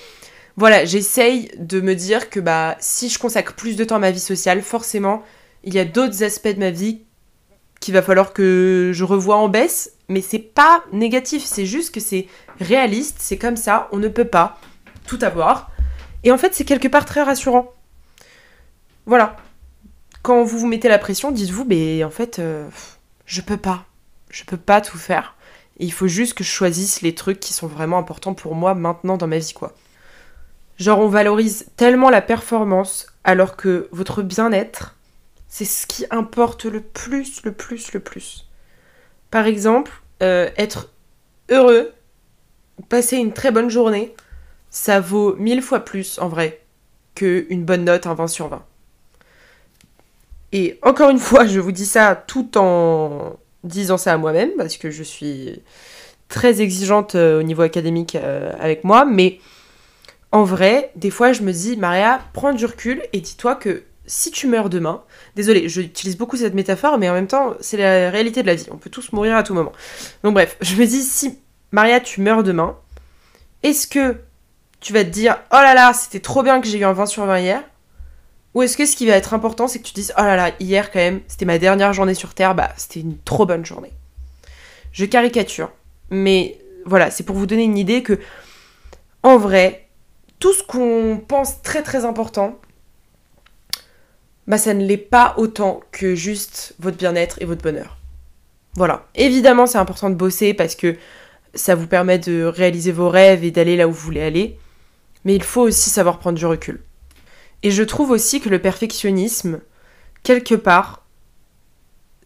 voilà, 0.57 0.85
j'essaye 0.85 1.51
de 1.59 1.81
me 1.81 1.95
dire 1.95 2.31
que 2.31 2.41
bah 2.41 2.77
si 2.81 3.09
je 3.09 3.19
consacre 3.19 3.55
plus 3.55 3.77
de 3.77 3.85
temps 3.85 3.97
à 3.97 4.01
ma 4.01 4.11
vie 4.11 4.21
sociale, 4.21 4.63
forcément, 4.63 5.23
il 5.65 5.75
y 5.75 5.79
a 5.79 5.85
d'autres 5.85 6.23
aspects 6.25 6.49
de 6.49 6.59
ma 6.59 6.71
vie 6.71 7.03
qu'il 7.81 7.95
va 7.95 8.03
falloir 8.03 8.33
que 8.33 8.91
je 8.95 9.05
revoie 9.05 9.37
en 9.37 9.49
baisse, 9.49 9.93
mais 10.09 10.23
c'est 10.23 10.39
pas 10.39 10.83
négatif, 10.93 11.45
c'est 11.45 11.67
juste 11.67 11.95
que 11.95 12.01
c'est 12.01 12.27
réaliste, 12.59 13.19
c'est 13.21 13.37
comme 13.37 13.57
ça, 13.57 13.89
on 13.93 13.99
ne 13.99 14.09
peut 14.09 14.25
pas 14.25 14.59
tout 15.07 15.19
avoir. 15.23 15.71
Et 16.25 16.33
en 16.33 16.39
fait, 16.39 16.55
c'est 16.55 16.65
quelque 16.65 16.89
part 16.89 17.05
très 17.05 17.23
rassurant. 17.23 17.73
Voilà, 19.07 19.37
quand 20.23 20.43
vous 20.43 20.59
vous 20.59 20.67
mettez 20.67 20.89
la 20.89 20.99
pression, 20.99 21.31
dites-vous, 21.31 21.65
mais 21.65 22.05
en 22.05 22.11
fait, 22.11 22.39
euh, 22.39 22.69
je 23.25 23.41
peux 23.41 23.57
pas. 23.57 23.85
Je 24.31 24.45
peux 24.45 24.57
pas 24.57 24.81
tout 24.81 24.99
faire. 24.99 25.35
il 25.79 25.93
faut 25.93 26.09
juste 26.09 26.35
que 26.35 26.45
je 26.45 26.51
choisisse 26.51 27.03
les 27.03 27.15
trucs 27.15 27.41
qui 27.41 27.53
sont 27.53 27.69
vraiment 27.69 27.99
importants 27.99 28.35
pour 28.35 28.55
moi 28.55 28.75
maintenant 28.75 29.17
dans 29.17 29.29
ma 29.29 29.39
vie, 29.39 29.53
quoi. 29.55 29.75
Genre, 30.79 30.99
on 30.99 31.09
valorise 31.09 31.67
tellement 31.77 32.11
la 32.11 32.21
performance 32.21 33.07
alors 33.25 33.57
que 33.57 33.89
votre 33.91 34.23
bien-être, 34.23 34.97
c'est 35.49 35.65
ce 35.65 35.87
qui 35.87 36.05
importe 36.11 36.67
le 36.67 36.81
plus, 36.81 37.43
le 37.45 37.53
plus, 37.53 37.93
le 37.93 38.01
plus. 38.01 38.47
Par 39.31 39.47
exemple, 39.47 39.93
euh, 40.23 40.51
être 40.57 40.91
heureux, 41.49 41.93
passer 42.89 43.17
une 43.17 43.33
très 43.33 43.51
bonne 43.51 43.71
journée, 43.71 44.15
ça 44.71 45.01
vaut 45.01 45.35
mille 45.37 45.63
fois 45.63 45.81
plus 45.81 46.19
en 46.19 46.29
vrai 46.29 46.61
qu'une 47.15 47.65
bonne 47.65 47.85
note, 47.85 48.07
un 48.07 48.15
20 48.15 48.29
sur 48.29 48.49
20. 48.49 48.65
Et 50.53 50.79
encore 50.83 51.11
une 51.11 51.19
fois, 51.19 51.47
je 51.47 51.61
vous 51.61 51.73
dis 51.73 51.87
ça 51.87 52.15
tout 52.27 52.57
en 52.57 53.37
disant 53.65 53.99
ça 53.99 54.13
à 54.13 54.17
moi-même, 54.17 54.51
parce 54.57 54.77
que 54.77 54.91
je 54.91 55.03
suis 55.03 55.63
très 56.29 56.61
exigeante 56.61 57.15
euh, 57.15 57.41
au 57.41 57.43
niveau 57.43 57.63
académique 57.63 58.15
euh, 58.15 58.53
avec 58.61 58.85
moi, 58.85 59.05
mais 59.05 59.41
en 60.31 60.45
vrai, 60.45 60.91
des 60.95 61.11
fois, 61.11 61.33
je 61.33 61.43
me 61.43 61.53
dis, 61.53 61.77
Maria, 61.77 62.21
prends 62.35 62.53
du 62.53 62.67
recul 62.67 63.03
et 63.13 63.21
dis-toi 63.21 63.55
que 63.55 63.83
si 64.07 64.31
tu 64.31 64.47
meurs 64.47 64.71
demain, 64.71 65.03
désolé, 65.37 65.69
j'utilise 65.69 66.17
beaucoup 66.17 66.37
cette 66.37 66.55
métaphore, 66.55 66.99
mais 66.99 67.09
en 67.11 67.15
même 67.15 67.27
temps, 67.27 67.55
c'est 67.61 67.77
la 67.77 68.11
réalité 68.11 68.43
de 68.43 68.47
la 68.47 68.55
vie. 68.55 68.67
On 68.71 68.77
peut 68.77 68.91
tous 68.91 69.13
mourir 69.13 69.37
à 69.37 69.43
tout 69.43 69.55
moment. 69.55 69.73
Donc 70.23 70.35
bref, 70.35 70.57
je 70.61 70.77
me 70.77 70.87
dis, 70.87 71.03
si 71.03 71.39
Maria, 71.73 72.01
tu 72.01 72.21
meurs 72.21 72.43
demain, 72.43 72.77
est-ce 73.63 73.87
que 73.87 74.17
tu 74.81 74.93
vas 74.93 75.05
te 75.05 75.11
dire, 75.11 75.37
oh 75.53 75.57
là 75.57 75.75
là, 75.75 75.93
c'était 75.93 76.21
trop 76.21 76.43
bien 76.43 76.61
que 76.61 76.69
j'ai 76.69 76.79
eu 76.79 76.85
un 76.85 76.93
20 76.93 77.07
sur 77.07 77.25
20 77.27 77.39
hier 77.39 77.63
ou 78.55 78.63
est-ce 78.63 78.77
que 78.77 78.87
ce 78.87 78.97
qui 78.97 79.07
va 79.07 79.13
être 79.13 79.35
important, 79.35 79.69
c'est 79.69 79.79
que 79.79 79.85
tu 79.85 79.93
dises 79.95 80.13
Oh 80.19 80.23
là 80.23 80.35
là, 80.35 80.51
hier 80.59 80.91
quand 80.91 80.99
même, 80.99 81.21
c'était 81.29 81.45
ma 81.45 81.59
dernière 81.59 81.93
journée 81.93 82.15
sur 82.15 82.35
Terre, 82.35 82.55
bah 82.55 82.71
c'était 82.77 83.01
une 83.01 83.19
trop 83.19 83.47
bonne 83.47 83.65
journée. 83.65 83.93
Je 84.91 85.05
caricature, 85.05 85.71
mais 86.11 86.59
voilà, 86.85 87.11
c'est 87.11 87.23
pour 87.23 87.37
vous 87.37 87.47
donner 87.47 87.65
une 87.65 87.79
idée 87.79 88.03
que, 88.03 88.19
en 89.23 89.37
vrai, 89.37 89.87
tout 90.39 90.53
ce 90.53 90.63
qu'on 90.63 91.21
pense 91.25 91.63
très 91.63 91.83
très 91.83 92.05
important, 92.05 92.59
bah 94.47 94.59
ça 94.59 94.73
ne 94.73 94.85
l'est 94.85 94.97
pas 94.97 95.35
autant 95.37 95.81
que 95.93 96.15
juste 96.15 96.75
votre 96.79 96.97
bien-être 96.97 97.41
et 97.43 97.45
votre 97.45 97.63
bonheur. 97.63 97.99
Voilà. 98.75 99.05
Évidemment, 99.15 99.67
c'est 99.67 99.79
important 99.79 100.09
de 100.09 100.15
bosser 100.15 100.55
parce 100.55 100.75
que 100.75 100.97
ça 101.55 101.75
vous 101.75 101.87
permet 101.87 102.19
de 102.19 102.45
réaliser 102.45 102.93
vos 102.93 103.09
rêves 103.09 103.45
et 103.45 103.51
d'aller 103.51 103.77
là 103.77 103.87
où 103.87 103.93
vous 103.93 104.01
voulez 104.01 104.23
aller, 104.23 104.59
mais 105.29 105.35
il 105.35 105.43
faut 105.43 105.61
aussi 105.61 105.91
savoir 105.91 106.19
prendre 106.21 106.39
du 106.39 106.47
recul. 106.47 106.81
Et 107.63 107.71
je 107.71 107.83
trouve 107.83 108.13
aussi 108.13 108.41
que 108.41 108.49
le 108.49 108.63
perfectionnisme, 108.63 109.61
quelque 110.23 110.55
part, 110.55 111.05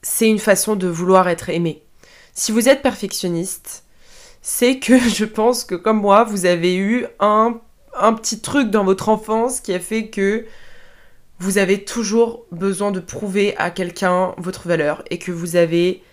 c'est 0.03 0.29
une 0.29 0.39
façon 0.39 0.77
de 0.77 0.87
vouloir 0.87 1.29
être 1.29 1.49
aimé. 1.49 1.83
Si 2.33 2.53
vous 2.53 2.69
êtes 2.69 2.81
perfectionniste, 2.81 3.83
c'est 4.41 4.79
que 4.79 4.97
je 5.09 5.25
pense 5.25 5.65
que 5.65 5.75
comme 5.75 6.01
moi, 6.01 6.23
vous 6.23 6.47
avez 6.47 6.77
eu 6.77 7.07
un, 7.19 7.61
un 7.99 8.13
petit 8.13 8.39
truc 8.39 8.71
dans 8.71 8.85
votre 8.85 9.09
enfance 9.09 9.59
qui 9.59 9.75
a 9.75 9.81
fait 9.81 10.07
que 10.07 10.47
vous 11.41 11.59
avez 11.59 11.85
toujours 11.85 12.47
besoin 12.53 12.93
de 12.93 13.01
prouver 13.01 13.57
à 13.57 13.73
quelqu'un 13.73 14.33
votre 14.39 14.69
valeur 14.69 15.03
et 15.11 15.19
que 15.19 15.33
vous 15.33 15.57
avez 15.57 16.05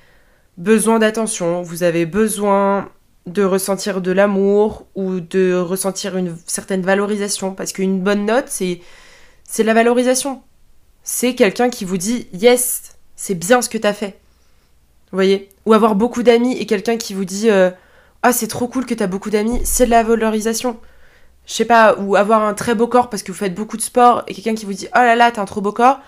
besoin 0.58 0.98
d'attention, 0.98 1.62
vous 1.62 1.84
avez 1.84 2.08
besoin 2.08 2.89
de 3.31 3.43
ressentir 3.43 4.01
de 4.01 4.12
l'amour 4.12 4.86
ou 4.95 5.19
de 5.19 5.55
ressentir 5.55 6.17
une 6.17 6.38
certaine 6.45 6.81
valorisation 6.81 7.53
parce 7.53 7.71
qu'une 7.74 8.01
bonne 8.01 8.25
note 8.25 8.45
c'est 8.48 8.81
c'est 9.43 9.63
la 9.63 9.74
valorisation. 9.74 10.43
C'est 11.03 11.33
quelqu'un 11.33 11.69
qui 11.69 11.86
vous 11.86 11.98
dit 11.98 12.27
yes, 12.33 12.95
c'est 13.15 13.36
bien 13.36 13.62
ce 13.62 13.69
que 13.69 13.77
t'as 13.77 13.93
fait. 13.93 14.19
Vous 15.12 15.17
voyez? 15.17 15.50
Ou 15.65 15.74
avoir 15.74 15.95
beaucoup 15.95 16.21
d'amis 16.24 16.55
et 16.57 16.65
quelqu'un 16.65 16.98
qui 16.98 17.13
vous 17.13 17.25
dit 17.25 17.50
euh, 17.50 17.71
ah 18.21 18.33
c'est 18.33 18.48
trop 18.48 18.67
cool 18.67 18.86
que 18.86 18.93
t'as 18.93 19.07
beaucoup 19.07 19.29
d'amis, 19.29 19.62
c'est 19.63 19.86
de 19.86 19.91
la 19.91 20.03
valorisation. 20.03 20.77
Je 21.45 21.53
sais 21.53 21.65
pas, 21.65 21.95
ou 21.98 22.15
avoir 22.15 22.43
un 22.43 22.53
très 22.53 22.75
beau 22.75 22.88
corps 22.88 23.09
parce 23.09 23.24
que 23.24 23.31
vous 23.31 23.38
faites 23.38 23.55
beaucoup 23.55 23.77
de 23.77 23.81
sport 23.81 24.24
et 24.27 24.33
quelqu'un 24.36 24.55
qui 24.55 24.65
vous 24.65 24.74
dit 24.74 24.88
oh 24.93 25.00
là 25.00 25.15
là 25.15 25.31
t'as 25.31 25.41
un 25.41 25.45
trop 25.45 25.62
beau 25.62 25.71
corps, 25.71 26.00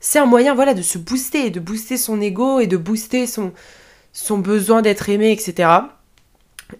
c'est 0.00 0.18
un 0.18 0.26
moyen 0.26 0.54
voilà 0.54 0.74
de 0.74 0.82
se 0.82 0.98
booster, 0.98 1.50
de 1.50 1.60
booster 1.60 1.96
son 1.96 2.20
ego 2.20 2.58
et 2.58 2.66
de 2.66 2.76
booster 2.76 3.26
son, 3.26 3.52
son 4.12 4.38
besoin 4.38 4.82
d'être 4.82 5.08
aimé, 5.08 5.30
etc. 5.30 5.68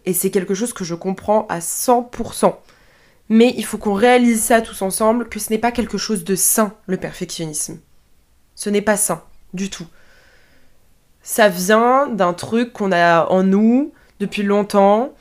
Et 0.06 0.12
c'est 0.12 0.30
quelque 0.30 0.54
chose 0.54 0.72
que 0.72 0.84
je 0.84 0.94
comprends 0.94 1.46
à 1.48 1.58
100%. 1.60 2.54
Mais 3.28 3.54
il 3.56 3.64
faut 3.64 3.78
qu'on 3.78 3.94
réalise 3.94 4.42
ça 4.42 4.60
tous 4.60 4.82
ensemble, 4.82 5.28
que 5.28 5.38
ce 5.38 5.50
n'est 5.50 5.58
pas 5.58 5.72
quelque 5.72 5.98
chose 5.98 6.24
de 6.24 6.34
sain, 6.34 6.74
le 6.86 6.96
perfectionnisme. 6.96 7.78
Ce 8.56 8.68
n'est 8.68 8.82
pas 8.82 8.96
sain, 8.96 9.22
du 9.54 9.70
tout. 9.70 9.86
Ça 11.22 11.48
vient 11.48 12.08
d'un 12.08 12.32
truc 12.32 12.72
qu'on 12.72 12.92
a 12.92 13.26
en 13.26 13.44
nous 13.44 13.92
depuis 14.18 14.42
longtemps, 14.42 15.14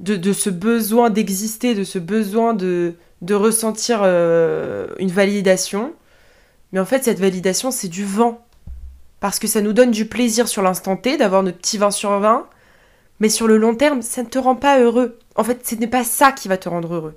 de, 0.00 0.32
ce 0.32 0.50
besoin 0.50 1.10
d'exister, 1.10 1.74
de 1.74 1.84
ce 1.84 1.98
besoin 1.98 2.54
de, 2.54 2.94
de 3.22 3.34
ressentir 3.34 4.00
euh, 4.02 4.88
une 4.98 5.10
validation. 5.10 5.92
Mais 6.72 6.80
en 6.80 6.84
fait, 6.84 7.04
cette 7.04 7.20
validation, 7.20 7.70
c'est 7.70 7.88
du 7.88 8.04
vent. 8.04 8.44
Parce 9.20 9.38
que 9.38 9.46
ça 9.46 9.60
nous 9.60 9.72
donne 9.72 9.92
du 9.92 10.06
plaisir 10.06 10.48
sur 10.48 10.60
l'instant 10.60 10.96
T 10.96 11.16
d'avoir 11.16 11.42
notre 11.42 11.58
petit 11.58 11.78
20 11.78 11.92
sur 11.92 12.18
20. 12.18 12.48
Mais 13.20 13.28
sur 13.28 13.46
le 13.46 13.56
long 13.56 13.74
terme, 13.74 14.02
ça 14.02 14.22
ne 14.22 14.28
te 14.28 14.38
rend 14.38 14.56
pas 14.56 14.80
heureux. 14.80 15.18
En 15.36 15.44
fait, 15.44 15.66
ce 15.66 15.74
n'est 15.74 15.86
pas 15.86 16.04
ça 16.04 16.32
qui 16.32 16.48
va 16.48 16.56
te 16.56 16.68
rendre 16.68 16.94
heureux 16.94 17.16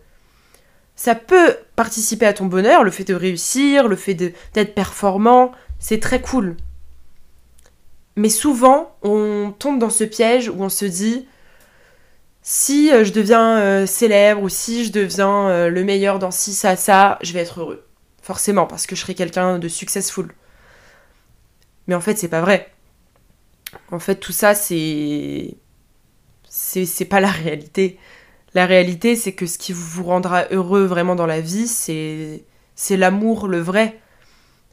ça 0.98 1.14
peut 1.14 1.56
participer 1.76 2.26
à 2.26 2.34
ton 2.34 2.48
bonheur, 2.48 2.84
le 2.84 2.92
fait 2.92 3.04
de 3.06 3.14
réussir, 3.14 3.88
le 3.88 3.96
fait 3.96 4.16
d'être 4.16 4.74
performant, 4.74 5.52
c'est 5.80 6.00
très 6.00 6.20
cool. 6.20 6.58
Mais 8.16 8.30
souvent, 8.30 8.98
on 9.04 9.54
tombe 9.58 9.78
dans 9.78 9.92
ce 9.92 10.04
piège 10.04 10.50
où 10.50 10.56
on 10.60 10.70
se 10.70 10.86
dit 10.86 11.28
si 12.42 12.92
euh, 12.92 13.04
je 13.04 13.14
deviens 13.14 13.60
euh, 13.60 13.86
célèbre 13.86 14.42
ou 14.42 14.50
si 14.50 14.86
je 14.86 14.92
deviens 14.92 15.50
euh, 15.50 15.70
le 15.70 15.84
meilleur 15.84 16.18
dans 16.18 16.32
ci, 16.32 16.54
ça, 16.54 16.76
ça, 16.76 17.20
je 17.22 17.32
vais 17.32 17.42
être 17.42 17.60
heureux. 17.60 17.86
Forcément, 18.24 18.66
parce 18.66 18.88
que 18.88 18.96
je 18.96 19.02
serai 19.02 19.14
quelqu'un 19.14 19.60
de 19.60 19.68
successful. 19.68 20.34
Mais 21.86 21.94
en 21.94 22.02
fait, 22.02 22.18
c'est 22.18 22.28
pas 22.28 22.42
vrai. 22.42 22.72
En 23.92 24.00
fait, 24.00 24.16
tout 24.16 24.32
ça, 24.32 24.56
c'est. 24.56 25.56
C'est 26.60 27.06
pas 27.06 27.20
la 27.20 27.30
réalité. 27.30 28.00
La 28.56 28.66
réalité, 28.66 29.16
c'est 29.16 29.34
que 29.34 29.46
ce 29.46 29.60
qui 29.60 29.74
vous 29.74 30.04
rendra 30.04 30.46
heureux 30.50 30.86
vraiment 30.86 31.16
dans 31.16 31.28
la 31.28 31.40
vie, 31.40 31.68
c'est. 31.68 32.44
L'amour, 32.90 33.48
le 33.48 33.60
vrai. 33.60 34.00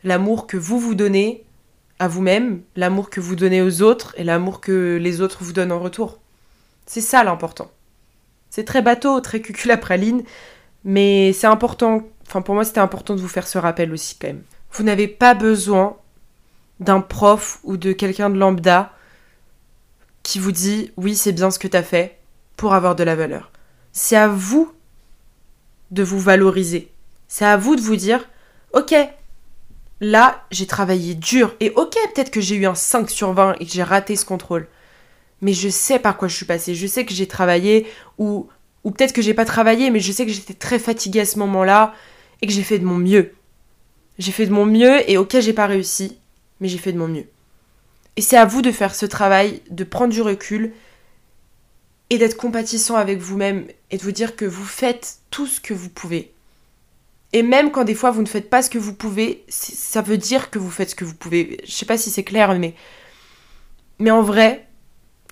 L'amour 0.02 0.46
que 0.46 0.56
vous 0.56 0.78
vous 0.78 0.94
donnez 0.94 1.44
à 1.98 2.08
vous-même, 2.08 2.62
l'amour 2.74 3.10
que 3.10 3.20
vous 3.20 3.36
donnez 3.36 3.60
aux 3.60 3.82
autres 3.82 4.14
et 4.16 4.24
l'amour 4.24 4.62
que 4.62 4.98
les 5.00 5.20
autres 5.20 5.44
vous 5.44 5.52
donnent 5.52 5.72
en 5.72 5.78
retour. 5.78 6.20
C'est 6.86 7.02
ça 7.02 7.22
l'important. 7.22 7.70
C'est 8.48 8.64
très 8.64 8.80
bateau, 8.80 9.20
très 9.20 9.40
cuculapraline, 9.40 10.22
mais 10.84 11.34
c'est 11.34 11.46
important. 11.46 12.02
Enfin, 12.26 12.40
pour 12.40 12.54
moi, 12.54 12.64
c'était 12.64 12.80
important 12.80 13.14
de 13.14 13.20
vous 13.20 13.28
faire 13.28 13.46
ce 13.46 13.58
rappel 13.58 13.92
aussi, 13.92 14.16
quand 14.18 14.28
même. 14.28 14.42
Vous 14.72 14.84
n'avez 14.84 15.06
pas 15.06 15.34
besoin 15.34 15.96
d'un 16.80 17.02
prof 17.02 17.60
ou 17.62 17.76
de 17.76 17.92
quelqu'un 17.92 18.30
de 18.30 18.38
lambda 18.38 18.90
qui 20.24 20.40
vous 20.40 20.50
dit 20.50 20.90
oui, 20.96 21.14
c'est 21.14 21.30
bien 21.30 21.52
ce 21.52 21.60
que 21.60 21.68
tu 21.68 21.76
as 21.76 21.84
fait 21.84 22.18
pour 22.56 22.74
avoir 22.74 22.96
de 22.96 23.04
la 23.04 23.14
valeur. 23.14 23.52
C'est 23.92 24.16
à 24.16 24.26
vous 24.26 24.72
de 25.92 26.02
vous 26.02 26.18
valoriser. 26.18 26.90
C'est 27.28 27.44
à 27.44 27.56
vous 27.56 27.76
de 27.76 27.80
vous 27.80 27.94
dire 27.94 28.28
ok, 28.72 28.92
là, 30.00 30.44
j'ai 30.50 30.66
travaillé 30.66 31.14
dur 31.14 31.54
et 31.60 31.70
ok, 31.70 31.94
peut-être 32.12 32.32
que 32.32 32.40
j'ai 32.40 32.56
eu 32.56 32.66
un 32.66 32.74
5 32.74 33.08
sur 33.08 33.32
20 33.32 33.54
et 33.60 33.66
que 33.66 33.72
j'ai 33.72 33.84
raté 33.84 34.16
ce 34.16 34.24
contrôle 34.24 34.66
mais 35.44 35.52
je 35.52 35.68
sais 35.68 35.98
par 35.98 36.16
quoi 36.16 36.26
je 36.26 36.34
suis 36.34 36.46
passée. 36.46 36.74
Je 36.74 36.86
sais 36.86 37.04
que 37.04 37.12
j'ai 37.12 37.26
travaillé 37.26 37.86
ou, 38.16 38.48
ou 38.82 38.90
peut-être 38.90 39.12
que 39.12 39.20
j'ai 39.20 39.34
pas 39.34 39.44
travaillé, 39.44 39.90
mais 39.90 40.00
je 40.00 40.10
sais 40.10 40.24
que 40.24 40.32
j'étais 40.32 40.54
très 40.54 40.78
fatiguée 40.78 41.20
à 41.20 41.26
ce 41.26 41.38
moment-là 41.38 41.94
et 42.40 42.46
que 42.46 42.52
j'ai 42.52 42.62
fait 42.62 42.78
de 42.78 42.86
mon 42.86 42.96
mieux. 42.96 43.32
J'ai 44.18 44.32
fait 44.32 44.46
de 44.46 44.52
mon 44.52 44.64
mieux 44.64 45.08
et 45.08 45.18
ok, 45.18 45.38
j'ai 45.40 45.52
pas 45.52 45.66
réussi, 45.66 46.16
mais 46.60 46.68
j'ai 46.68 46.78
fait 46.78 46.92
de 46.92 46.98
mon 46.98 47.08
mieux. 47.08 47.26
Et 48.16 48.22
c'est 48.22 48.36
à 48.36 48.44
vous 48.44 48.62
de 48.62 48.70
faire 48.70 48.94
ce 48.94 49.06
travail, 49.06 49.62
de 49.70 49.84
prendre 49.84 50.12
du 50.12 50.22
recul 50.22 50.72
et 52.10 52.18
d'être 52.18 52.36
compatissant 52.36 52.96
avec 52.96 53.18
vous-même 53.18 53.66
et 53.90 53.96
de 53.96 54.02
vous 54.02 54.12
dire 54.12 54.36
que 54.36 54.44
vous 54.44 54.64
faites 54.64 55.18
tout 55.30 55.46
ce 55.46 55.60
que 55.60 55.74
vous 55.74 55.88
pouvez. 55.88 56.32
Et 57.32 57.42
même 57.42 57.72
quand 57.72 57.82
des 57.82 57.96
fois 57.96 58.12
vous 58.12 58.22
ne 58.22 58.28
faites 58.28 58.48
pas 58.48 58.62
ce 58.62 58.70
que 58.70 58.78
vous 58.78 58.94
pouvez, 58.94 59.44
ça 59.48 60.02
veut 60.02 60.18
dire 60.18 60.50
que 60.50 60.58
vous 60.58 60.70
faites 60.70 60.90
ce 60.90 60.94
que 60.94 61.04
vous 61.04 61.16
pouvez. 61.16 61.60
Je 61.64 61.72
sais 61.72 61.86
pas 61.86 61.98
si 61.98 62.10
c'est 62.10 62.22
clair, 62.22 62.56
mais 63.98 64.10
en 64.10 64.22
vrai, 64.22 64.68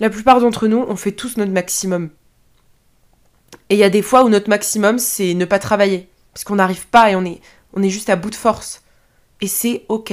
la 0.01 0.11
plupart 0.11 0.41
d'entre 0.41 0.67
nous, 0.67 0.85
on 0.89 0.97
fait 0.97 1.13
tous 1.13 1.37
notre 1.37 1.53
maximum. 1.53 2.11
Et 3.71 3.75
il 3.77 3.79
y 3.79 3.85
a 3.85 3.91
des 3.91 4.03
fois 4.03 4.25
où 4.25 4.29
notre 4.29 4.49
maximum, 4.49 4.99
c'est 4.99 5.35
ne 5.35 5.45
pas 5.45 5.61
travailler. 5.61 6.09
Parce 6.35 6.43
qu'on 6.43 6.57
n'arrive 6.57 6.89
pas 6.89 7.11
et 7.11 7.15
on 7.15 7.25
est, 7.25 7.41
on 7.75 7.83
est 7.83 7.91
juste 7.91 8.11
à 8.11 8.17
bout 8.17 8.31
de 8.31 8.35
force. 8.35 8.83
Et 9.41 9.47
c'est 9.47 9.85
ok. 9.89 10.13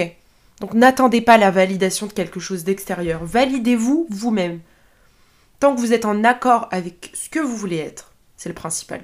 Donc 0.60 0.74
n'attendez 0.74 1.22
pas 1.22 1.38
la 1.38 1.52
validation 1.52 2.08
de 2.08 2.14
quelque 2.14 2.40
chose 2.40 2.64
d'extérieur. 2.64 3.24
Validez-vous 3.24 4.08
vous-même. 4.10 4.60
Tant 5.60 5.76
que 5.76 5.80
vous 5.80 5.94
êtes 5.94 6.06
en 6.06 6.24
accord 6.24 6.68
avec 6.72 7.12
ce 7.14 7.30
que 7.30 7.40
vous 7.40 7.56
voulez 7.56 7.78
être, 7.78 8.14
c'est 8.38 8.50
le 8.50 8.56
principal. 8.56 9.04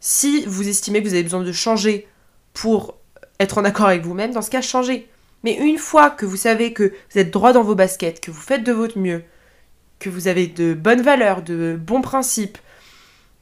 Si 0.00 0.44
vous 0.46 0.68
estimez 0.68 1.02
que 1.02 1.08
vous 1.08 1.14
avez 1.14 1.22
besoin 1.22 1.42
de 1.42 1.52
changer 1.52 2.08
pour 2.54 2.96
être 3.38 3.58
en 3.58 3.64
accord 3.64 3.86
avec 3.86 4.02
vous-même, 4.02 4.32
dans 4.32 4.42
ce 4.42 4.50
cas, 4.50 4.62
changez. 4.62 5.08
Mais 5.44 5.54
une 5.56 5.78
fois 5.78 6.10
que 6.10 6.26
vous 6.26 6.36
savez 6.36 6.72
que 6.72 6.92
vous 7.12 7.18
êtes 7.18 7.30
droit 7.30 7.52
dans 7.52 7.62
vos 7.62 7.74
baskets, 7.74 8.20
que 8.20 8.30
vous 8.30 8.40
faites 8.40 8.64
de 8.64 8.72
votre 8.72 8.98
mieux, 8.98 9.24
que 9.98 10.10
vous 10.10 10.28
avez 10.28 10.46
de 10.46 10.74
bonnes 10.74 11.02
valeurs, 11.02 11.42
de 11.42 11.78
bons 11.78 12.02
principes, 12.02 12.58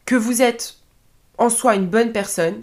que 0.04 0.14
vous 0.14 0.42
êtes 0.42 0.76
en 1.36 1.50
soi 1.50 1.74
une 1.74 1.86
bonne 1.86 2.12
personne, 2.12 2.62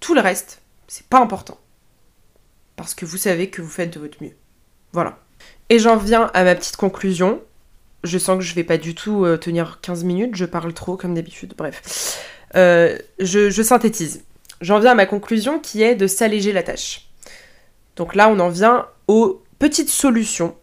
Tout 0.00 0.14
le 0.14 0.20
reste, 0.20 0.62
c'est 0.88 1.06
pas 1.06 1.20
important. 1.20 1.58
Parce 2.76 2.94
que 2.94 3.04
vous 3.04 3.18
savez 3.18 3.50
que 3.50 3.62
vous 3.62 3.68
faites 3.68 3.92
de 3.92 4.00
votre 4.00 4.22
mieux. 4.22 4.34
Voilà. 4.92 5.18
Et 5.68 5.78
j'en 5.78 5.96
viens 5.96 6.30
à 6.34 6.44
ma 6.44 6.54
petite 6.54 6.76
conclusion. 6.76 7.40
Je 8.02 8.18
sens 8.18 8.38
que 8.38 8.44
je 8.44 8.54
vais 8.54 8.64
pas 8.64 8.78
du 8.78 8.94
tout 8.94 9.24
euh, 9.24 9.36
tenir 9.36 9.80
15 9.82 10.04
minutes, 10.04 10.34
je 10.34 10.46
parle 10.46 10.72
trop 10.72 10.96
comme 10.96 11.14
d'habitude, 11.14 11.54
bref. 11.56 12.18
Euh, 12.56 12.98
je, 13.18 13.62
synthétise. 13.62 14.24
J'en 14.60 14.80
viens 14.80 14.92
à 14.92 14.94
ma 14.94 15.06
conclusion 15.06 15.58
qui 15.60 15.82
est 15.82 15.94
de 15.94 16.06
s'alléger 16.06 16.52
la 16.52 16.62
tâche. 16.62 17.08
Donc 17.96 18.14
là, 18.14 18.28
on 18.28 18.38
en 18.40 18.48
vient 18.48 18.86
aux 19.06 19.42
petites 19.58 19.90
solutions, 19.90 20.56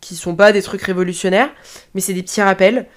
qui 0.00 0.16
sont 0.16 0.34
pas 0.34 0.52
des 0.52 0.62
trucs 0.62 0.82
révolutionnaires, 0.82 1.50
mais 1.94 2.00
c'est 2.00 2.12
des 2.12 2.22
petits 2.22 2.42
rappels, 2.42 2.88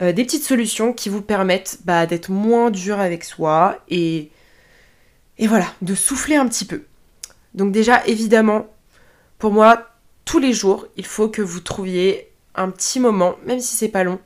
euh, 0.00 0.12
des 0.12 0.24
petites 0.24 0.44
solutions 0.44 0.92
qui 0.92 1.08
vous 1.08 1.22
permettent 1.22 1.78
bah, 1.84 2.06
d'être 2.06 2.30
moins 2.30 2.70
dur 2.70 3.00
avec 3.00 3.24
soi 3.24 3.80
et 3.88 4.30
et 5.38 5.46
voilà, 5.46 5.66
de 5.82 5.94
souffler 5.94 6.36
un 6.36 6.48
petit 6.48 6.64
peu. 6.64 6.84
Donc 7.54 7.72
déjà, 7.72 8.04
évidemment, 8.06 8.66
pour 9.38 9.52
moi, 9.52 9.88
tous 10.24 10.38
les 10.38 10.52
jours, 10.52 10.86
il 10.96 11.06
faut 11.06 11.28
que 11.28 11.42
vous 11.42 11.60
trouviez 11.60 12.30
un 12.54 12.70
petit 12.70 13.00
moment, 13.00 13.36
même 13.44 13.60
si 13.60 13.74
c'est 13.76 13.88
pas 13.88 14.04
long, 14.04 14.18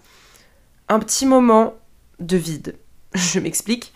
un 0.89 0.99
petit 0.99 1.27
moment 1.27 1.75
de 2.21 2.37
vide. 2.37 2.77
Je 3.15 3.41
m'explique. 3.41 3.93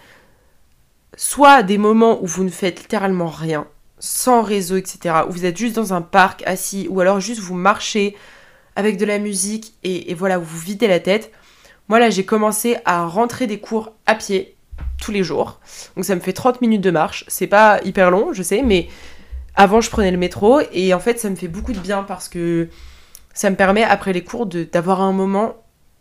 Soit 1.16 1.62
des 1.62 1.78
moments 1.78 2.22
où 2.22 2.26
vous 2.26 2.44
ne 2.44 2.50
faites 2.50 2.80
littéralement 2.80 3.28
rien, 3.28 3.66
sans 3.98 4.42
réseau, 4.42 4.76
etc., 4.76 5.22
où 5.28 5.32
vous 5.32 5.44
êtes 5.44 5.56
juste 5.56 5.76
dans 5.76 5.92
un 5.92 6.02
parc 6.02 6.42
assis, 6.46 6.86
ou 6.88 7.00
alors 7.00 7.20
juste 7.20 7.40
vous 7.40 7.54
marchez 7.54 8.16
avec 8.74 8.96
de 8.96 9.04
la 9.04 9.18
musique 9.18 9.74
et, 9.84 10.14
voilà, 10.14 10.38
vous 10.38 10.58
videz 10.58 10.88
la 10.88 11.00
tête. 11.00 11.30
Moi 11.88 11.98
là, 11.98 12.08
j'ai 12.08 12.24
commencé 12.24 12.78
à 12.86 13.06
rentrer 13.06 13.46
des 13.46 13.60
cours 13.60 13.92
à 14.06 14.14
pied 14.14 14.56
tous 15.02 15.12
les 15.12 15.22
jours. 15.22 15.60
Donc 15.96 16.04
ça 16.04 16.14
me 16.14 16.20
fait 16.20 16.32
30 16.32 16.60
minutes 16.60 16.80
de 16.80 16.90
marche. 16.90 17.24
C'est 17.28 17.46
pas 17.46 17.80
hyper 17.84 18.10
long, 18.10 18.32
je 18.32 18.42
sais, 18.42 18.62
mais 18.62 18.88
avant 19.54 19.80
je 19.80 19.90
prenais 19.90 20.10
le 20.10 20.16
métro 20.16 20.60
et 20.72 20.94
en 20.94 21.00
fait 21.00 21.18
ça 21.18 21.28
me 21.28 21.36
fait 21.36 21.48
beaucoup 21.48 21.72
de 21.72 21.78
bien 21.78 22.04
parce 22.04 22.28
que 22.28 22.68
ça 23.34 23.50
me 23.50 23.56
permet 23.56 23.82
après 23.82 24.12
les 24.12 24.24
cours 24.24 24.46
d'avoir 24.46 25.00
un 25.02 25.12
moment 25.12 25.56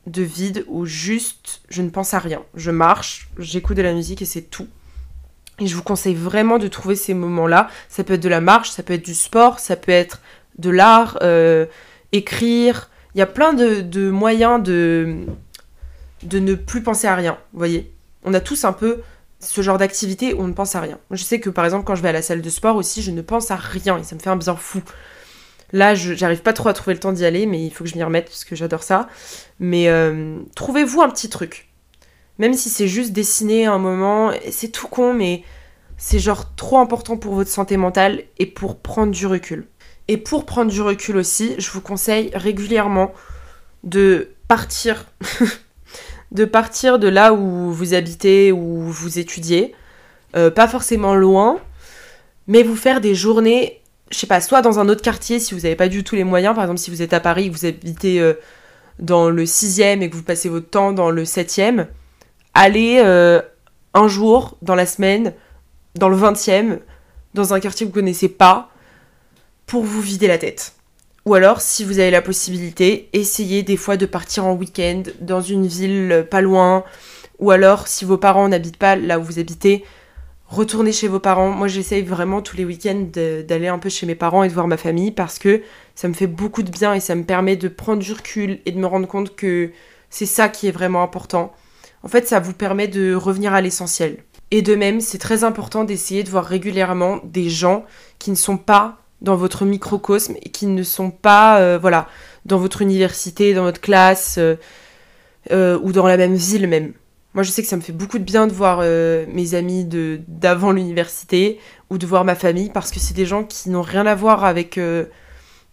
de 0.08 0.22
vide 0.22 0.66
où 0.68 0.86
juste 0.86 1.62
je 1.70 1.82
ne 1.82 1.90
pense 1.90 2.14
à 2.14 2.20
rien. 2.20 2.42
Je 2.56 2.72
marche, 2.72 3.30
j'écoute 3.38 3.78
de 3.78 3.82
la 3.82 3.94
musique 3.94 4.22
et 4.22 4.26
c'est 4.26 4.44
tout. 4.44 4.68
Et 5.60 5.68
je 5.68 5.76
vous 5.76 5.84
conseille 5.84 6.16
vraiment 6.16 6.58
de 6.58 6.68
trouver 6.68 6.96
ces 6.96 7.14
moments-là. 7.14 7.70
Ça 7.88 8.04
peut 8.04 8.14
être 8.14 8.24
de 8.24 8.30
la 8.30 8.42
marche, 8.42 8.72
ça 8.72 8.84
peut 8.84 8.94
être 8.94 9.06
du 9.06 9.14
sport, 9.14 9.60
ça 9.60 9.76
peut 9.76 9.92
être 9.92 10.22
de 10.58 10.70
l'art, 10.70 11.20
euh, 11.22 11.66
écrire. 12.12 12.90
Il 13.14 13.20
y 13.20 13.22
a 13.22 13.28
plein 13.28 13.54
de, 13.54 13.82
de 13.82 14.10
moyens 14.10 14.64
de, 14.64 15.18
de 16.24 16.40
ne 16.40 16.56
plus 16.56 16.82
penser 16.82 17.08
à 17.08 17.16
rien, 17.16 17.38
vous 17.54 17.60
voyez 17.60 17.92
on 18.24 18.34
a 18.34 18.40
tous 18.40 18.66
un 18.66 18.74
peu 18.74 19.02
ce 19.40 19.62
genre 19.62 19.78
d'activité 19.78 20.34
où 20.34 20.42
on 20.42 20.48
ne 20.48 20.54
pense 20.54 20.76
à 20.76 20.82
rien. 20.82 21.00
Je 21.10 21.24
sais 21.24 21.40
que 21.40 21.50
par 21.50 21.66
exemple 21.66 21.86
quand 21.86 21.96
je 21.96 22.02
vais 22.02 22.10
à 22.10 22.14
la 22.14 22.22
salle 22.22 22.42
de 22.42 22.50
sport 22.50 22.76
aussi, 22.76 23.02
je 23.02 23.12
ne 23.12 23.22
pense 23.22 23.52
à 23.52 23.56
rien 23.56 23.98
et 23.98 24.04
ça 24.04 24.16
me 24.16 24.20
fait 24.20 24.30
un 24.30 24.36
bien 24.36 24.56
fou. 24.56 24.82
Là, 25.74 25.96
j'arrive 25.96 26.42
pas 26.42 26.54
trop 26.54 26.70
à 26.70 26.74
trouver 26.74 26.94
le 26.94 27.00
temps 27.00 27.14
d'y 27.14 27.26
aller, 27.26 27.46
mais 27.46 27.66
il 27.66 27.72
faut 27.72 27.86
que 27.86 27.90
je 27.90 27.96
m'y 27.96 28.04
remette 28.04 28.26
parce 28.26 28.44
que 28.44 28.56
j'adore 28.56 28.84
ça. 28.84 29.08
Mais 29.60 29.88
euh, 29.88 30.40
trouvez-vous 30.56 31.02
un 31.02 31.10
petit 31.10 31.30
truc. 31.30 31.70
Même 32.40 32.54
si 32.54 32.70
c'est 32.70 32.88
juste 32.88 33.14
dessiner 33.14 33.68
un 33.68 33.78
moment, 33.78 34.32
c'est 34.50 34.70
tout 34.70 34.88
con, 34.88 35.14
mais 35.14 35.44
c'est 35.98 36.20
genre 36.20 36.56
trop 36.56 36.80
important 36.80 37.16
pour 37.16 37.36
votre 37.36 37.50
santé 37.50 37.78
mentale 37.78 38.24
et 38.38 38.46
pour 38.46 38.80
prendre 38.80 39.14
du 39.14 39.28
recul. 39.28 39.68
Et 40.08 40.18
pour 40.18 40.46
prendre 40.46 40.72
du 40.72 40.82
recul 40.82 41.16
aussi, 41.16 41.56
je 41.58 41.72
vous 41.72 41.82
conseille 41.82 42.32
régulièrement 42.34 43.14
de 43.84 44.32
partir 44.48 45.06
de 46.32 46.46
partir 46.46 46.98
de 46.98 47.08
là 47.08 47.34
où 47.34 47.72
vous 47.72 47.94
habitez, 47.94 48.52
où 48.52 48.82
vous 48.84 49.20
étudiez, 49.20 49.76
euh, 50.36 50.50
pas 50.50 50.68
forcément 50.68 51.14
loin, 51.14 51.60
mais 52.48 52.64
vous 52.64 52.76
faire 52.76 53.02
des 53.02 53.16
journées, 53.16 53.82
je 54.12 54.18
sais 54.18 54.28
pas, 54.28 54.42
soit 54.42 54.62
dans 54.62 54.80
un 54.80 54.88
autre 54.88 55.02
quartier 55.02 55.40
si 55.40 55.54
vous 55.54 55.62
n'avez 55.62 55.76
pas 55.76 55.90
du 55.90 56.04
tout 56.04 56.16
les 56.16 56.24
moyens, 56.24 56.56
par 56.56 56.64
exemple 56.64 56.80
si 56.80 56.90
vous 56.90 57.02
êtes 57.02 57.14
à 57.14 57.20
Paris, 57.20 57.50
que 57.52 57.58
vous 57.58 57.66
habitez 57.66 58.22
euh, 58.22 58.34
dans 59.00 59.30
le 59.30 59.44
6e 59.44 60.02
et 60.02 60.10
que 60.10 60.16
vous 60.16 60.24
passez 60.24 60.48
votre 60.48 60.70
temps 60.70 60.94
dans 60.94 61.12
le 61.12 61.24
7e, 61.24 61.88
allez 62.54 63.02
euh, 63.04 63.42
un 63.94 64.08
jour 64.08 64.58
dans 64.62 64.76
la 64.76 64.86
semaine, 64.86 65.34
dans 65.96 66.10
le 66.10 66.16
20e, 66.16 66.80
dans 67.34 67.54
un 67.54 67.60
quartier 67.60 67.86
que 67.86 67.92
vous 67.92 68.00
connaissez 68.00 68.30
pas, 68.30 68.70
pour 69.66 69.84
vous 69.84 70.02
vider 70.02 70.28
la 70.28 70.38
tête. 70.38 70.76
Ou 71.26 71.36
alors, 71.36 71.62
si 71.62 71.84
vous 71.84 72.00
avez 72.00 72.10
la 72.10 72.22
possibilité, 72.22 73.10
essayez 73.14 73.62
des 73.62 73.78
fois 73.78 73.96
de 73.96 74.08
partir 74.08 74.46
en 74.46 74.54
week-end 74.54 75.04
dans 75.20 75.42
une 75.42 75.68
ville 75.68 76.26
pas 76.30 76.42
loin. 76.42 76.84
Ou 77.38 77.52
alors, 77.52 77.88
si 77.88 78.06
vos 78.06 78.18
parents 78.18 78.48
n'habitent 78.48 78.78
pas 78.78 78.96
là 78.96 79.20
où 79.20 79.24
vous 79.24 79.38
habitez, 79.38 79.84
retournez 80.48 80.92
chez 80.92 81.08
vos 81.08 81.20
parents. 81.20 81.52
Moi, 81.52 81.68
j'essaye 81.68 82.02
vraiment 82.02 82.42
tous 82.42 82.58
les 82.58 82.66
week-ends 82.66 83.06
d'aller 83.48 83.68
un 83.68 83.78
peu 83.78 83.90
chez 83.90 84.08
mes 84.08 84.16
parents 84.16 84.44
et 84.44 84.48
de 84.48 84.54
voir 84.54 84.68
ma 84.68 84.78
famille 84.78 85.12
parce 85.12 85.38
que 85.38 85.62
ça 85.94 86.08
me 86.08 86.14
fait 86.14 86.28
beaucoup 86.28 86.64
de 86.64 86.72
bien 86.72 86.96
et 86.96 87.00
ça 87.00 87.14
me 87.14 87.24
permet 87.24 87.56
de 87.56 87.68
prendre 87.68 88.02
du 88.02 88.14
recul 88.14 88.60
et 88.66 88.72
de 88.72 88.80
me 88.80 88.88
rendre 88.88 89.08
compte 89.08 89.36
que 89.36 89.72
c'est 90.10 90.26
ça 90.26 90.50
qui 90.50 90.68
est 90.68 90.72
vraiment 90.72 91.04
important. 91.04 91.54
En 92.04 92.08
fait, 92.08 92.28
ça 92.28 92.40
vous 92.40 92.54
permet 92.54 92.88
de 92.88 93.14
revenir 93.14 93.54
à 93.54 93.62
l'essentiel. 93.62 94.18
Et 94.50 94.64
de 94.64 94.74
même, 94.74 95.02
c'est 95.02 95.20
très 95.20 95.44
important 95.44 95.84
d'essayer 95.84 96.24
de 96.24 96.30
voir 96.30 96.46
régulièrement 96.46 97.22
des 97.24 97.48
gens 97.50 97.86
qui 98.18 98.32
ne 98.32 98.36
sont 98.36 98.58
pas 98.58 99.01
dans 99.22 99.36
votre 99.36 99.66
microcosme 99.66 100.36
et 100.42 100.50
qui 100.50 100.66
ne 100.66 100.84
sont 100.84 101.12
pas, 101.12 101.60
euh, 101.60 101.78
voilà, 101.80 102.08
dans 102.46 102.58
votre 102.58 102.82
université, 102.82 103.54
dans 103.54 103.64
votre 103.64 103.82
classe 103.82 104.36
euh, 104.38 104.56
euh, 105.52 105.80
ou 105.82 105.92
dans 105.92 106.08
la 106.08 106.18
même 106.18 106.36
ville 106.36 106.68
même. 106.68 106.94
Moi, 107.34 107.44
je 107.44 107.52
sais 107.52 107.62
que 107.62 107.68
ça 107.68 107.78
me 107.78 107.82
fait 107.82 107.94
beaucoup 107.94 108.20
de 108.20 108.26
bien 108.26 108.46
de 108.46 108.52
voir 108.52 108.82
mes 108.82 109.56
amis 109.56 109.86
de 109.86 110.20
d'avant 110.28 110.74
l'université 110.74 111.60
ou 111.90 111.98
de 111.98 112.06
voir 112.06 112.26
ma 112.26 112.36
famille 112.36 112.70
parce 112.70 112.92
que 112.92 113.00
c'est 113.00 113.14
des 113.14 113.26
gens 113.26 113.46
qui 113.46 113.70
n'ont 113.70 113.84
rien 113.84 114.06
à 114.06 114.16
voir 114.16 114.44
avec 114.44 114.78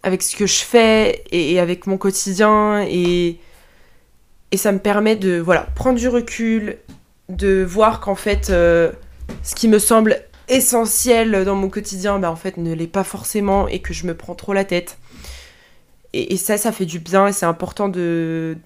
avec 0.03 0.21
ce 0.21 0.37
que 0.37 0.47
je 0.47 0.59
fais 0.59 1.21
et, 1.31 1.59
avec 1.59 1.85
mon 1.85 1.97
quotidien 1.97 2.85
et 2.87 3.39
et 4.51 4.57
ça 4.57 4.71
me 4.71 4.79
permet 4.79 5.17
de 5.17 5.37
voilà 5.37 5.67
prendre 5.75 5.99
du 5.99 6.07
recul, 6.07 6.77
de 7.27 7.61
voir 7.61 7.99
qu'en 7.99 8.15
fait 8.15 8.45
ce 8.45 8.93
qui 9.53 9.67
me 9.67 9.79
semble 9.79 10.28
essentiel 10.49 11.45
dans 11.45 11.55
mon 11.55 11.69
quotidien, 11.69 12.19
bah 12.19 12.31
en 12.31 12.35
fait 12.35 12.57
ne 12.57 12.73
l'est 12.73 12.87
pas 12.87 13.03
forcément 13.03 13.67
et 13.67 13.79
que 13.79 13.93
je 13.93 14.05
me 14.05 14.15
prends 14.15 14.35
trop 14.35 14.53
la 14.53 14.65
tête. 14.65 14.97
Et, 16.13 16.37
ça, 16.37 16.57
ça 16.57 16.71
fait 16.71 16.87
du 16.87 16.97
bien 16.99 17.27
et 17.27 17.31
c'est 17.31 17.45
important 17.45 17.87
de, 17.87 18.57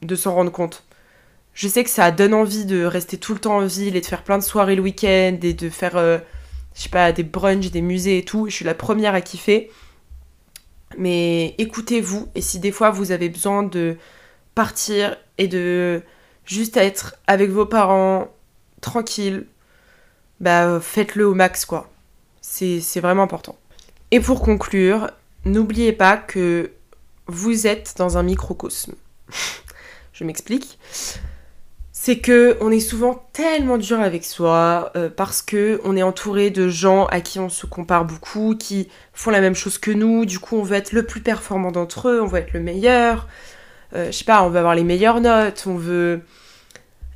de 0.00 0.16
s'en 0.16 0.34
rendre 0.34 0.50
compte. 0.50 0.84
Je 1.52 1.68
sais 1.68 1.84
que 1.84 1.90
ça 1.90 2.10
donne 2.10 2.32
envie 2.32 2.64
de 2.64 2.84
rester 2.84 3.18
tout 3.18 3.34
le 3.34 3.40
temps 3.40 3.58
en 3.58 3.66
ville 3.66 3.94
et 3.94 4.00
de 4.00 4.06
faire 4.06 4.22
plein 4.22 4.38
de 4.38 4.42
soirées 4.42 4.74
le 4.74 4.82
week-end 4.82 5.36
et 5.42 5.52
de 5.52 5.68
faire, 5.68 5.96
euh, 5.96 6.18
je 6.74 6.82
sais 6.82 6.88
pas, 6.88 7.12
des 7.12 7.24
brunchs, 7.24 7.70
des 7.70 7.82
musées 7.82 8.18
et 8.18 8.24
tout. 8.24 8.48
Je 8.48 8.54
suis 8.54 8.64
la 8.64 8.74
première 8.74 9.14
à 9.14 9.20
kiffer. 9.20 9.70
Mais 10.96 11.54
écoutez-vous 11.58 12.28
et 12.34 12.40
si 12.40 12.58
des 12.58 12.72
fois 12.72 12.90
vous 12.90 13.12
avez 13.12 13.28
besoin 13.28 13.62
de 13.62 13.96
partir 14.54 15.16
et 15.36 15.46
de 15.46 16.02
juste 16.46 16.78
être 16.78 17.16
avec 17.26 17.50
vos 17.50 17.66
parents, 17.66 18.28
tranquille, 18.80 19.46
bah 20.40 20.80
faites-le 20.80 21.26
au 21.26 21.34
max 21.34 21.64
quoi. 21.64 21.90
C'est 22.40 23.00
vraiment 23.00 23.22
important. 23.22 23.56
Et 24.10 24.20
pour 24.20 24.40
conclure, 24.40 25.10
n'oubliez 25.44 25.92
pas 25.92 26.16
que 26.16 26.72
vous 27.26 27.66
êtes 27.66 27.94
dans 27.98 28.16
un 28.16 28.22
microcosme. 28.22 28.94
Je 30.12 30.24
m'explique. 30.24 30.78
C'est 31.92 32.18
que 32.18 32.56
on 32.60 32.70
est 32.70 32.80
souvent 32.80 33.26
tellement 33.32 33.76
dur 33.76 34.00
avec 34.00 34.24
soi 34.24 34.92
euh, 34.96 35.10
parce 35.14 35.42
que 35.42 35.80
on 35.84 35.96
est 35.96 36.02
entouré 36.02 36.50
de 36.50 36.68
gens 36.68 37.06
à 37.06 37.20
qui 37.20 37.38
on 37.38 37.48
se 37.48 37.66
compare 37.66 38.04
beaucoup, 38.04 38.54
qui 38.56 38.88
font 39.12 39.30
la 39.30 39.40
même 39.40 39.54
chose 39.54 39.78
que 39.78 39.90
nous. 39.90 40.24
Du 40.24 40.38
coup, 40.38 40.56
on 40.56 40.62
veut 40.62 40.76
être 40.76 40.92
le 40.92 41.04
plus 41.04 41.20
performant 41.20 41.70
d'entre 41.70 42.08
eux, 42.08 42.22
on 42.22 42.26
veut 42.26 42.38
être 42.38 42.52
le 42.52 42.60
meilleur. 42.60 43.28
Euh, 43.94 44.06
je 44.06 44.12
sais 44.12 44.24
pas, 44.24 44.42
on 44.42 44.48
veut 44.48 44.58
avoir 44.58 44.74
les 44.74 44.84
meilleures 44.84 45.20
notes, 45.20 45.64
on 45.66 45.76
veut 45.76 46.22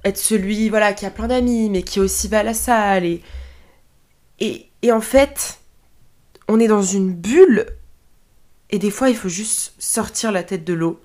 être 0.04 0.18
celui 0.18 0.68
voilà 0.68 0.92
qui 0.92 1.06
a 1.06 1.10
plein 1.10 1.28
d'amis 1.28 1.70
mais 1.70 1.82
qui 1.82 2.00
aussi 2.00 2.28
va 2.28 2.40
à 2.40 2.42
la 2.42 2.54
salle 2.54 3.04
et, 3.04 3.22
et, 4.40 4.92
en 4.92 5.00
fait 5.00 5.60
on 6.48 6.58
est 6.58 6.66
dans 6.66 6.82
une 6.82 7.12
bulle 7.12 7.66
et 8.70 8.78
des 8.78 8.90
fois 8.90 9.10
il 9.10 9.16
faut 9.16 9.28
juste 9.28 9.74
sortir 9.78 10.32
la 10.32 10.42
tête 10.42 10.64
de 10.64 10.74
l'eau 10.74 11.00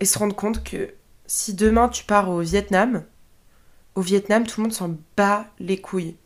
et 0.00 0.04
se 0.04 0.18
rendre 0.18 0.34
compte 0.34 0.64
que 0.64 0.94
si 1.26 1.54
demain 1.54 1.88
tu 1.88 2.04
pars 2.04 2.30
au 2.30 2.40
Vietnam 2.40 3.04
au 3.94 4.00
Vietnam 4.00 4.46
tout 4.46 4.60
le 4.60 4.64
monde 4.64 4.72
s'en 4.72 4.96
bat 5.16 5.46
les 5.58 5.78
couilles 5.78 6.16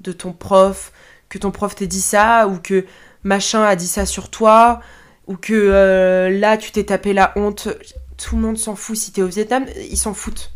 de 0.00 0.12
ton 0.12 0.32
prof 0.32 0.92
que 1.28 1.38
ton 1.38 1.50
prof 1.50 1.74
t'ait 1.74 1.86
dit 1.86 2.02
ça 2.02 2.48
ou 2.48 2.58
que 2.58 2.84
machin 3.22 3.62
a 3.62 3.76
dit 3.76 3.86
ça 3.86 4.04
sur 4.04 4.30
toi 4.30 4.80
ou 5.26 5.36
que 5.36 5.54
euh, 5.54 6.28
là 6.28 6.56
tu 6.56 6.72
t'es 6.72 6.84
tapé 6.84 7.12
la 7.12 7.32
honte. 7.36 7.68
Tout 8.16 8.36
le 8.36 8.42
monde 8.42 8.58
s'en 8.58 8.74
fout. 8.74 8.96
Si 8.96 9.12
t'es 9.12 9.22
au 9.22 9.28
Vietnam 9.28 9.64
ils 9.90 9.96
s'en 9.96 10.12
foutent 10.12 10.52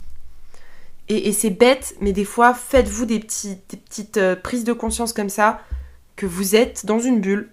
et, 1.08 1.32
c'est 1.32 1.50
bête, 1.50 1.94
mais 2.00 2.12
des 2.12 2.24
fois, 2.24 2.54
faites-vous 2.54 3.04
des, 3.04 3.20
petites 3.20 4.16
euh, 4.16 4.36
prises 4.36 4.64
de 4.64 4.72
conscience 4.72 5.12
comme 5.12 5.28
ça, 5.28 5.60
que 6.16 6.24
vous 6.24 6.56
êtes 6.56 6.86
dans 6.86 6.98
une 6.98 7.20
bulle. 7.20 7.50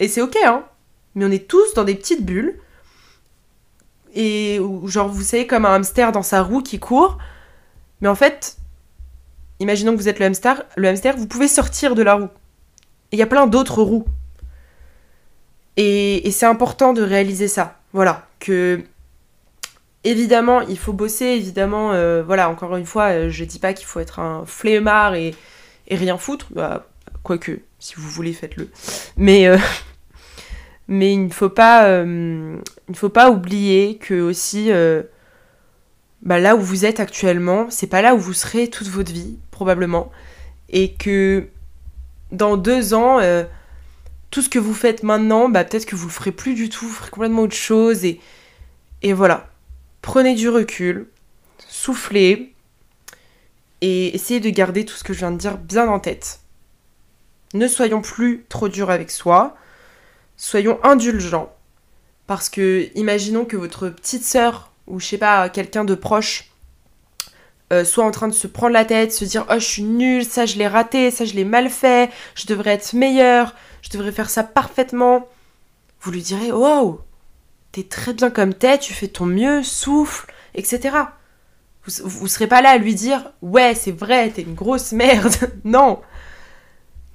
Et 0.00 0.08
c'est 0.08 0.22
ok, 0.22 0.36
hein. 0.44 0.64
Mais 1.14 1.26
on 1.26 1.30
est 1.30 1.46
tous 1.46 1.74
dans 1.74 1.84
des 1.84 1.94
petites 1.94 2.24
bulles. 2.24 2.58
Et 4.14 4.58
genre, 4.86 5.08
vous 5.08 5.22
savez, 5.22 5.46
comme 5.46 5.66
un 5.66 5.74
hamster 5.74 6.12
dans 6.12 6.22
sa 6.22 6.42
roue 6.42 6.62
qui 6.62 6.78
court. 6.78 7.18
Mais 8.00 8.08
en 8.08 8.14
fait, 8.14 8.56
imaginons 9.60 9.92
que 9.92 9.98
vous 9.98 10.08
êtes 10.08 10.18
le 10.18 10.26
hamster, 10.26 10.64
le 10.76 10.88
hamster, 10.88 11.16
vous 11.16 11.26
pouvez 11.26 11.48
sortir 11.48 11.94
de 11.94 12.02
la 12.02 12.14
roue. 12.14 12.28
Il 13.12 13.18
y 13.18 13.22
a 13.22 13.26
plein 13.26 13.46
d'autres 13.46 13.82
roues. 13.82 14.06
Et, 15.76 16.26
et 16.26 16.30
c'est 16.30 16.46
important 16.46 16.92
de 16.94 17.02
réaliser 17.02 17.48
ça. 17.48 17.80
Voilà. 17.92 18.26
Que 18.40 18.82
Évidemment, 20.06 20.60
il 20.60 20.78
faut 20.78 20.92
bosser, 20.92 21.24
évidemment, 21.24 21.92
euh, 21.92 22.22
voilà, 22.22 22.50
encore 22.50 22.76
une 22.76 22.84
fois, 22.84 23.12
euh, 23.12 23.30
je 23.30 23.42
dis 23.44 23.58
pas 23.58 23.72
qu'il 23.72 23.86
faut 23.86 24.00
être 24.00 24.18
un 24.20 24.44
flemmard 24.44 25.14
et, 25.14 25.34
rien 25.90 26.18
foutre, 26.18 26.48
bah, 26.50 26.86
quoique, 27.22 27.60
si 27.78 27.94
vous 27.96 28.08
voulez, 28.10 28.34
faites-le. 28.34 28.68
Mais, 29.16 29.46
euh, 29.46 29.56
mais 30.88 31.14
il 31.14 31.24
ne 31.24 31.32
faut 31.32 31.48
pas, 31.48 32.04
faut 32.94 33.08
pas 33.08 33.30
oublier 33.30 33.96
que 33.96 34.20
aussi, 34.20 34.70
bah, 36.20 36.38
là 36.38 36.54
où 36.54 36.60
vous 36.60 36.84
êtes 36.84 37.00
actuellement, 37.00 37.68
c'est 37.70 37.86
pas 37.86 38.02
là 38.02 38.14
où 38.14 38.18
vous 38.18 38.34
serez 38.34 38.68
toute 38.68 38.88
votre 38.88 39.12
vie, 39.12 39.38
probablement, 39.50 40.12
et 40.68 40.92
que 40.92 41.46
dans 42.30 42.58
deux 42.58 42.92
ans, 42.92 43.20
tout 44.30 44.42
ce 44.42 44.50
que 44.50 44.58
vous 44.58 44.74
faites 44.74 45.02
maintenant, 45.02 45.48
bah, 45.48 45.64
peut-être 45.64 45.86
que 45.86 45.96
vous 45.96 46.08
le 46.08 46.12
ferez 46.12 46.32
plus 46.32 46.54
du 46.54 46.68
tout, 46.68 46.86
vous 46.86 46.92
ferez 46.92 47.10
complètement 47.10 47.42
autre 47.42 47.56
chose, 47.56 48.04
et, 48.04 48.20
et 49.00 49.14
voilà 49.14 49.46
Prenez 50.04 50.34
du 50.34 50.50
recul, 50.50 51.08
soufflez 51.66 52.54
et 53.80 54.14
essayez 54.14 54.38
de 54.38 54.50
garder 54.50 54.84
tout 54.84 54.96
ce 54.96 55.02
que 55.02 55.14
je 55.14 55.20
viens 55.20 55.30
de 55.30 55.38
dire 55.38 55.56
bien 55.56 55.88
en 55.88 55.98
tête. 55.98 56.40
Ne 57.54 57.66
soyons 57.66 58.02
plus 58.02 58.44
trop 58.50 58.68
durs 58.68 58.90
avec 58.90 59.10
soi, 59.10 59.56
soyons 60.36 60.78
indulgents. 60.84 61.56
Parce 62.26 62.50
que 62.50 62.90
imaginons 62.94 63.46
que 63.46 63.56
votre 63.56 63.88
petite 63.88 64.24
sœur 64.24 64.72
ou 64.86 65.00
je 65.00 65.06
sais 65.06 65.18
pas, 65.18 65.48
quelqu'un 65.48 65.86
de 65.86 65.94
proche 65.94 66.50
euh, 67.72 67.82
soit 67.82 68.04
en 68.04 68.10
train 68.10 68.28
de 68.28 68.34
se 68.34 68.46
prendre 68.46 68.74
la 68.74 68.84
tête, 68.84 69.10
se 69.10 69.24
dire 69.24 69.46
oh 69.48 69.54
je 69.54 69.64
suis 69.64 69.84
nulle, 69.84 70.26
ça 70.26 70.44
je 70.44 70.58
l'ai 70.58 70.68
raté, 70.68 71.10
ça 71.10 71.24
je 71.24 71.32
l'ai 71.32 71.46
mal 71.46 71.70
fait, 71.70 72.12
je 72.34 72.46
devrais 72.46 72.74
être 72.74 72.92
meilleure, 72.92 73.54
je 73.80 73.88
devrais 73.88 74.12
faire 74.12 74.28
ça 74.28 74.44
parfaitement. 74.44 75.26
Vous 76.02 76.10
lui 76.10 76.20
direz 76.20 76.52
wow, 76.52 77.00
t'es 77.74 77.82
très 77.82 78.12
bien 78.12 78.30
comme 78.30 78.54
t'es, 78.54 78.78
tu 78.78 78.94
fais 78.94 79.08
ton 79.08 79.26
mieux, 79.26 79.64
souffle, 79.64 80.32
etc. 80.54 80.96
Vous, 81.84 82.08
vous 82.08 82.28
serez 82.28 82.46
pas 82.46 82.62
là 82.62 82.70
à 82.70 82.78
lui 82.78 82.94
dire 82.94 83.32
ouais 83.42 83.74
c'est 83.74 83.90
vrai, 83.90 84.30
t'es 84.30 84.42
une 84.42 84.54
grosse 84.54 84.92
merde. 84.92 85.34
non. 85.64 86.00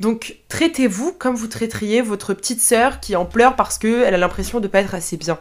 Donc 0.02 0.38
traitez-vous 0.50 1.14
comme 1.14 1.36
vous 1.36 1.48
traiteriez 1.48 2.02
votre 2.02 2.34
petite 2.34 2.62
sœur 2.62 3.00
qui 3.00 3.16
en 3.16 3.26
pleure 3.26 3.56
parce 3.56 3.78
qu'elle 3.78 4.14
a 4.14 4.18
l'impression 4.18 4.60
de 4.60 4.68
pas 4.68 4.82
être 4.82 4.96
assez 4.96 5.16
bien. 5.16 5.40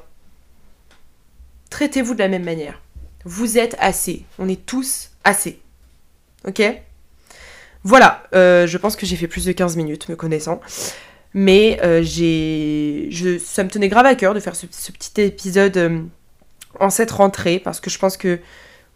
Traitez-vous 1.70 2.14
de 2.14 2.20
la 2.20 2.28
même 2.28 2.44
manière. 2.44 2.81
Vous 3.24 3.59
êtes 3.59 3.76
assez. 3.81 4.24
On 4.38 4.48
est 4.48 4.64
tous 4.66 5.11
assez. 5.24 5.61
Ok? 6.46 6.62
Voilà, 7.83 8.22
euh, 8.35 8.68
je 8.68 8.78
pense 8.78 8.94
que 8.94 9.04
j'ai 9.04 9.16
fait 9.16 9.28
plus 9.28 9.44
de 9.44 9.52
15 9.52 9.76
minutes, 9.76 10.09
me 10.09 10.16
connaissant. 10.16 10.61
Mais 11.35 11.79
euh, 11.83 12.01
j'ai, 12.03 13.38
ça 13.38 13.64
me 13.64 13.69
tenait 13.69 13.88
grave 13.88 14.07
à 14.07 14.14
cœur 14.14 14.35
de 14.35 14.41
faire 14.41 14.57
ce, 14.57 14.67
petit 14.67 15.21
épisode 15.21 15.77
euh, 15.77 16.01
en 16.81 16.91
cette 16.91 17.11
rentrée 17.11 17.59
parce 17.59 17.81
que 17.81 17.91
je 17.91 17.99
pense 17.99 18.17
que 18.17 18.38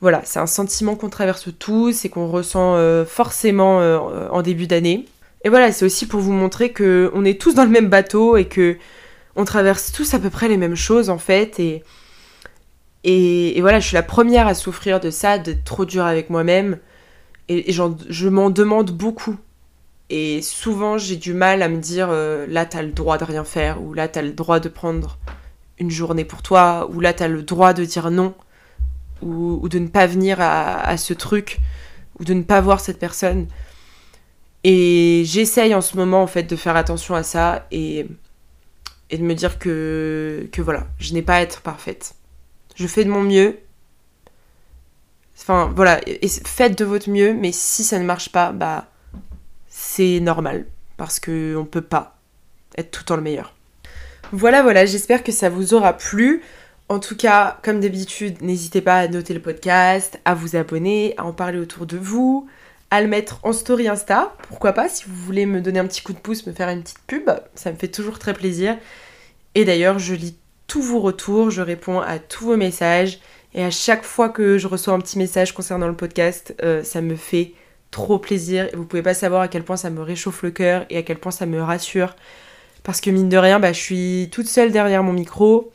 voilà, 0.01 0.23
c'est 0.25 0.40
un 0.40 0.47
sentiment 0.47 0.97
qu'on 0.97 1.11
traverse 1.11 1.49
tous 1.59 2.05
et 2.05 2.09
qu'on 2.09 2.29
ressent 2.29 2.75
euh, 2.75 3.05
forcément 3.05 3.79
en 3.79 4.42
début 4.42 4.66
d'année. 4.66 5.07
Et 5.45 5.49
voilà, 5.49 5.73
c'est 5.73 5.85
aussi 5.85 6.07
pour 6.07 6.21
vous 6.21 6.33
montrer 6.33 6.73
que 6.73 7.11
on 7.14 7.25
est 7.25 7.40
tous 7.40 7.55
dans 7.55 7.64
le 7.64 7.71
même 7.71 7.88
bateau 7.88 8.37
et 8.37 8.47
que 8.47 8.77
on 9.37 9.45
traverse 9.45 9.92
tous 9.92 10.12
à 10.14 10.18
peu 10.18 10.31
près 10.31 10.49
les 10.49 10.57
mêmes 10.57 10.77
choses 10.77 11.11
en 11.11 11.18
fait. 11.18 11.61
Et, 11.61 11.85
et, 13.05 13.61
voilà, 13.61 13.81
je 13.81 13.88
suis 13.88 13.95
la 13.95 14.03
première 14.03 14.47
à 14.47 14.55
souffrir 14.55 15.01
de 15.01 15.11
ça, 15.11 15.38
d'être 15.38 15.64
trop 15.64 15.85
dur 15.85 16.05
avec 16.05 16.31
moi-même. 16.31 16.79
Et, 17.49 17.71
et 17.71 17.73
je 17.73 18.29
m'en 18.29 18.51
demande 18.51 18.90
beaucoup 18.92 19.37
et 20.14 20.42
souvent, 20.42 20.98
j'ai 20.98 21.16
du 21.16 21.33
mal 21.33 21.62
à 21.62 21.70
me 21.70 21.79
dire 21.79 22.09
euh, 22.11 22.46
là, 22.46 22.66
t'as 22.66 22.83
le 22.83 22.92
droit 22.92 23.16
de 23.16 23.25
rien 23.25 23.44
faire, 23.44 23.83
ou 23.83 23.94
là, 23.94 24.09
t'as 24.09 24.20
le 24.20 24.33
droit 24.33 24.61
de 24.61 24.68
prendre 24.68 25.16
une 25.79 25.90
journée 25.90 26.27
pour 26.27 26.42
toi, 26.42 26.87
ou 26.92 27.01
là, 27.01 27.14
t'as 27.14 27.29
le 27.29 27.42
droit 27.42 27.72
de 27.72 27.83
dire 27.87 28.11
non, 28.11 28.35
ou, 29.22 29.66
de 29.70 29.79
ne 29.79 29.88
pas 29.88 30.07
venir 30.07 30.37
à, 30.38 30.98
ce 30.98 31.14
truc, 31.14 31.61
ou 32.20 32.25
de 32.25 32.35
ne 32.35 32.42
pas 32.42 32.61
voir 32.61 32.81
cette 32.81 32.98
personne. 32.98 33.46
Et 34.64 35.22
j'essaye 35.25 35.75
en 35.75 35.81
ce 35.81 35.96
moment, 35.96 36.22
en 36.22 36.27
fait, 36.27 36.42
de 36.42 36.57
faire 36.57 36.77
attention 36.77 37.14
à 37.14 37.22
ça, 37.22 37.66
et, 37.70 38.07
de 39.11 39.16
me 39.22 39.33
dire 39.33 39.59
que, 39.59 40.46
que 40.53 40.61
voilà, 40.61 40.88
je 40.98 41.14
n'ai 41.14 41.22
pas 41.22 41.37
à 41.37 41.40
être 41.40 41.62
parfaite. 41.62 42.16
Je 42.75 42.87
fais 42.87 43.07
de 43.07 43.11
mon 43.11 43.22
mieux. 43.22 43.61
Enfin, 45.40 45.72
voilà, 45.75 46.03
et 46.07 46.29
faites 46.29 46.77
de 46.79 46.85
votre 46.85 47.09
mieux, 47.09 47.33
mais 47.33 47.51
si 47.51 47.83
ça 47.83 47.98
ne 47.98 48.05
marche 48.05 48.29
pas, 48.31 48.53
bah, 48.53 48.91
c'est 49.72 50.20
normal. 50.20 50.66
Parce 50.98 51.18
qu'on 51.18 51.32
ne 51.32 51.64
peut 51.64 51.80
pas 51.80 52.18
être 52.76 52.90
tout 52.92 53.00
le 53.00 53.06
temps 53.06 53.16
le 53.16 53.22
meilleur. 53.22 53.54
Voilà, 54.30 54.62
voilà, 54.62 54.87
j'espère 54.87 55.24
que 55.24 55.32
ça 55.32 55.48
vous 55.48 55.74
aura 55.74 55.94
plu. 55.94 56.42
En 56.88 57.00
tout 57.00 57.16
cas, 57.16 57.58
comme 57.62 57.80
d'habitude, 57.80 58.42
n'hésitez 58.42 58.82
pas 58.82 58.98
à 58.98 59.08
noter 59.08 59.35
le 59.35 59.40
podcast, 59.40 60.20
à 60.24 60.35
vous 60.35 60.56
abonner, 60.56 61.14
à 61.16 61.24
en 61.24 61.32
parler 61.32 61.58
autour 61.58 61.87
de 61.87 61.96
vous, 61.96 62.46
à 62.90 63.00
le 63.00 63.08
mettre 63.08 63.40
en 63.42 63.52
story 63.52 63.88
Insta. 63.88 64.35
Pourquoi 64.48 64.74
pas, 64.74 64.88
si 64.88 65.04
vous 65.06 65.16
voulez 65.16 65.46
me 65.46 65.61
donner 65.61 65.78
un 65.78 65.87
petit 65.87 66.02
coup 66.02 66.12
de 66.12 66.18
pouce, 66.18 66.46
me 66.46 66.52
faire 66.52 66.68
une 66.68 66.82
petite 66.82 67.02
pub, 67.06 67.30
ça 67.54 67.72
me 67.72 67.76
fait 67.76 67.88
toujours 67.88 68.18
très 68.18 68.35
plaisir. 68.35 68.76
Et 69.54 69.64
d'ailleurs, 69.64 69.98
je 69.98 70.14
lis 70.14 70.37
tous 70.66 70.82
vos 70.82 71.00
retours, 71.00 71.50
je 71.50 71.62
réponds 71.62 72.00
à 72.00 72.18
tous 72.18 72.44
vos 72.44 72.56
messages. 72.56 73.20
Et 73.54 73.64
à 73.64 73.70
chaque 73.70 74.04
fois 74.04 74.28
que 74.28 74.58
je 74.58 74.66
reçois 74.66 74.94
un 74.94 75.00
petit 75.00 75.18
message 75.18 75.54
concernant 75.54 75.88
le 75.88 75.96
podcast, 75.96 76.54
euh, 76.62 76.82
ça 76.82 77.00
me 77.00 77.16
fait 77.16 77.54
trop 77.92 78.18
plaisir. 78.18 78.68
Et 78.72 78.76
vous 78.76 78.85
pouvez 78.85 79.02
pas 79.02 79.14
savoir 79.14 79.42
à 79.42 79.48
quel 79.48 79.62
point 79.62 79.76
ça 79.76 79.90
me 79.90 80.02
réchauffe 80.02 80.42
le 80.42 80.50
cœur 80.50 80.85
et 80.90 80.96
à 80.96 81.02
quel 81.05 81.18
point 81.18 81.31
ça 81.31 81.46
me 81.46 81.62
rassure. 81.62 82.16
Parce 82.83 83.00
que 83.00 83.11
mine 83.11 83.28
de 83.28 83.37
rien, 83.37 83.61
bah, 83.61 83.72
je 83.72 83.78
suis 83.78 84.28
toute 84.33 84.48
seule 84.48 84.72
derrière 84.72 85.05
mon 85.05 85.12
micro. 85.12 85.70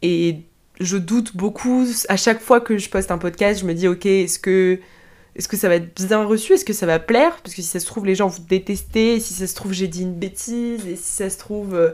Et 0.00 0.38
je 0.80 0.96
doute 0.96 1.36
beaucoup. 1.36 1.86
À 2.08 2.16
chaque 2.16 2.40
fois 2.40 2.62
que 2.62 2.78
je 2.78 2.88
poste 2.88 3.10
un 3.10 3.18
podcast, 3.18 3.60
je 3.60 3.66
me 3.66 3.74
dis, 3.74 3.86
ok, 3.86 4.06
est-ce 4.06 4.38
que 4.38 4.80
est-ce 5.34 5.48
que 5.48 5.56
ça 5.56 5.68
va 5.68 5.76
être 5.76 5.94
bien 5.94 6.24
reçu? 6.24 6.52
Est-ce 6.54 6.64
que 6.64 6.72
ça 6.72 6.86
va 6.86 6.98
plaire? 6.98 7.36
Parce 7.42 7.54
que 7.54 7.62
si 7.62 7.68
ça 7.68 7.80
se 7.80 7.86
trouve, 7.86 8.06
les 8.06 8.14
gens 8.14 8.28
vont 8.28 8.42
détester. 8.48 9.18
Si 9.20 9.34
ça 9.34 9.46
se 9.46 9.54
trouve, 9.54 9.72
j'ai 9.72 9.88
dit 9.88 10.02
une 10.02 10.14
bêtise. 10.14 10.86
Et 10.86 10.96
si 10.96 11.12
ça 11.12 11.30
se 11.30 11.38
trouve, 11.38 11.74
euh, 11.74 11.90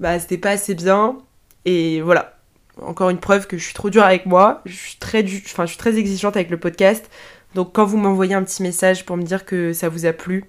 bah, 0.00 0.18
c'était 0.18 0.38
pas 0.38 0.50
assez 0.50 0.74
bien. 0.74 1.18
Et 1.64 2.00
voilà. 2.00 2.38
Encore 2.82 3.10
une 3.10 3.20
preuve 3.20 3.46
que 3.46 3.56
je 3.56 3.64
suis 3.64 3.74
trop 3.74 3.90
dure 3.90 4.02
avec 4.02 4.26
moi. 4.26 4.60
Je 4.66 4.74
suis 4.74 4.96
très, 4.98 5.24
enfin, 5.24 5.64
je 5.64 5.70
suis 5.70 5.78
très 5.78 5.96
exigeante 5.96 6.36
avec 6.36 6.50
le 6.50 6.58
podcast. 6.58 7.08
Donc, 7.54 7.72
quand 7.72 7.84
vous 7.84 7.96
m'envoyez 7.96 8.34
un 8.34 8.42
petit 8.42 8.62
message 8.62 9.04
pour 9.06 9.16
me 9.16 9.22
dire 9.22 9.44
que 9.44 9.72
ça 9.72 9.88
vous 9.88 10.06
a 10.06 10.12
plu, 10.12 10.44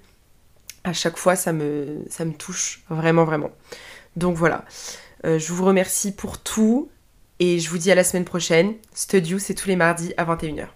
à 0.83 0.93
chaque 0.93 1.17
fois, 1.17 1.35
ça 1.35 1.53
me, 1.53 2.03
ça 2.09 2.25
me 2.25 2.33
touche 2.33 2.83
vraiment, 2.89 3.25
vraiment. 3.25 3.51
Donc, 4.15 4.35
voilà. 4.35 4.65
Euh, 5.25 5.39
je 5.39 5.53
vous 5.53 5.65
remercie 5.65 6.11
pour 6.13 6.39
tout. 6.39 6.89
Et 7.39 7.59
je 7.59 7.69
vous 7.69 7.77
dis 7.77 7.91
à 7.91 7.95
la 7.95 8.03
semaine 8.03 8.25
prochaine. 8.25 8.75
Studio, 8.93 9.39
c'est 9.39 9.55
tous 9.55 9.67
les 9.67 9.75
mardis 9.75 10.13
à 10.17 10.23
21h. 10.25 10.67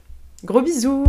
Gros 0.43 0.61
bisous 0.61 1.05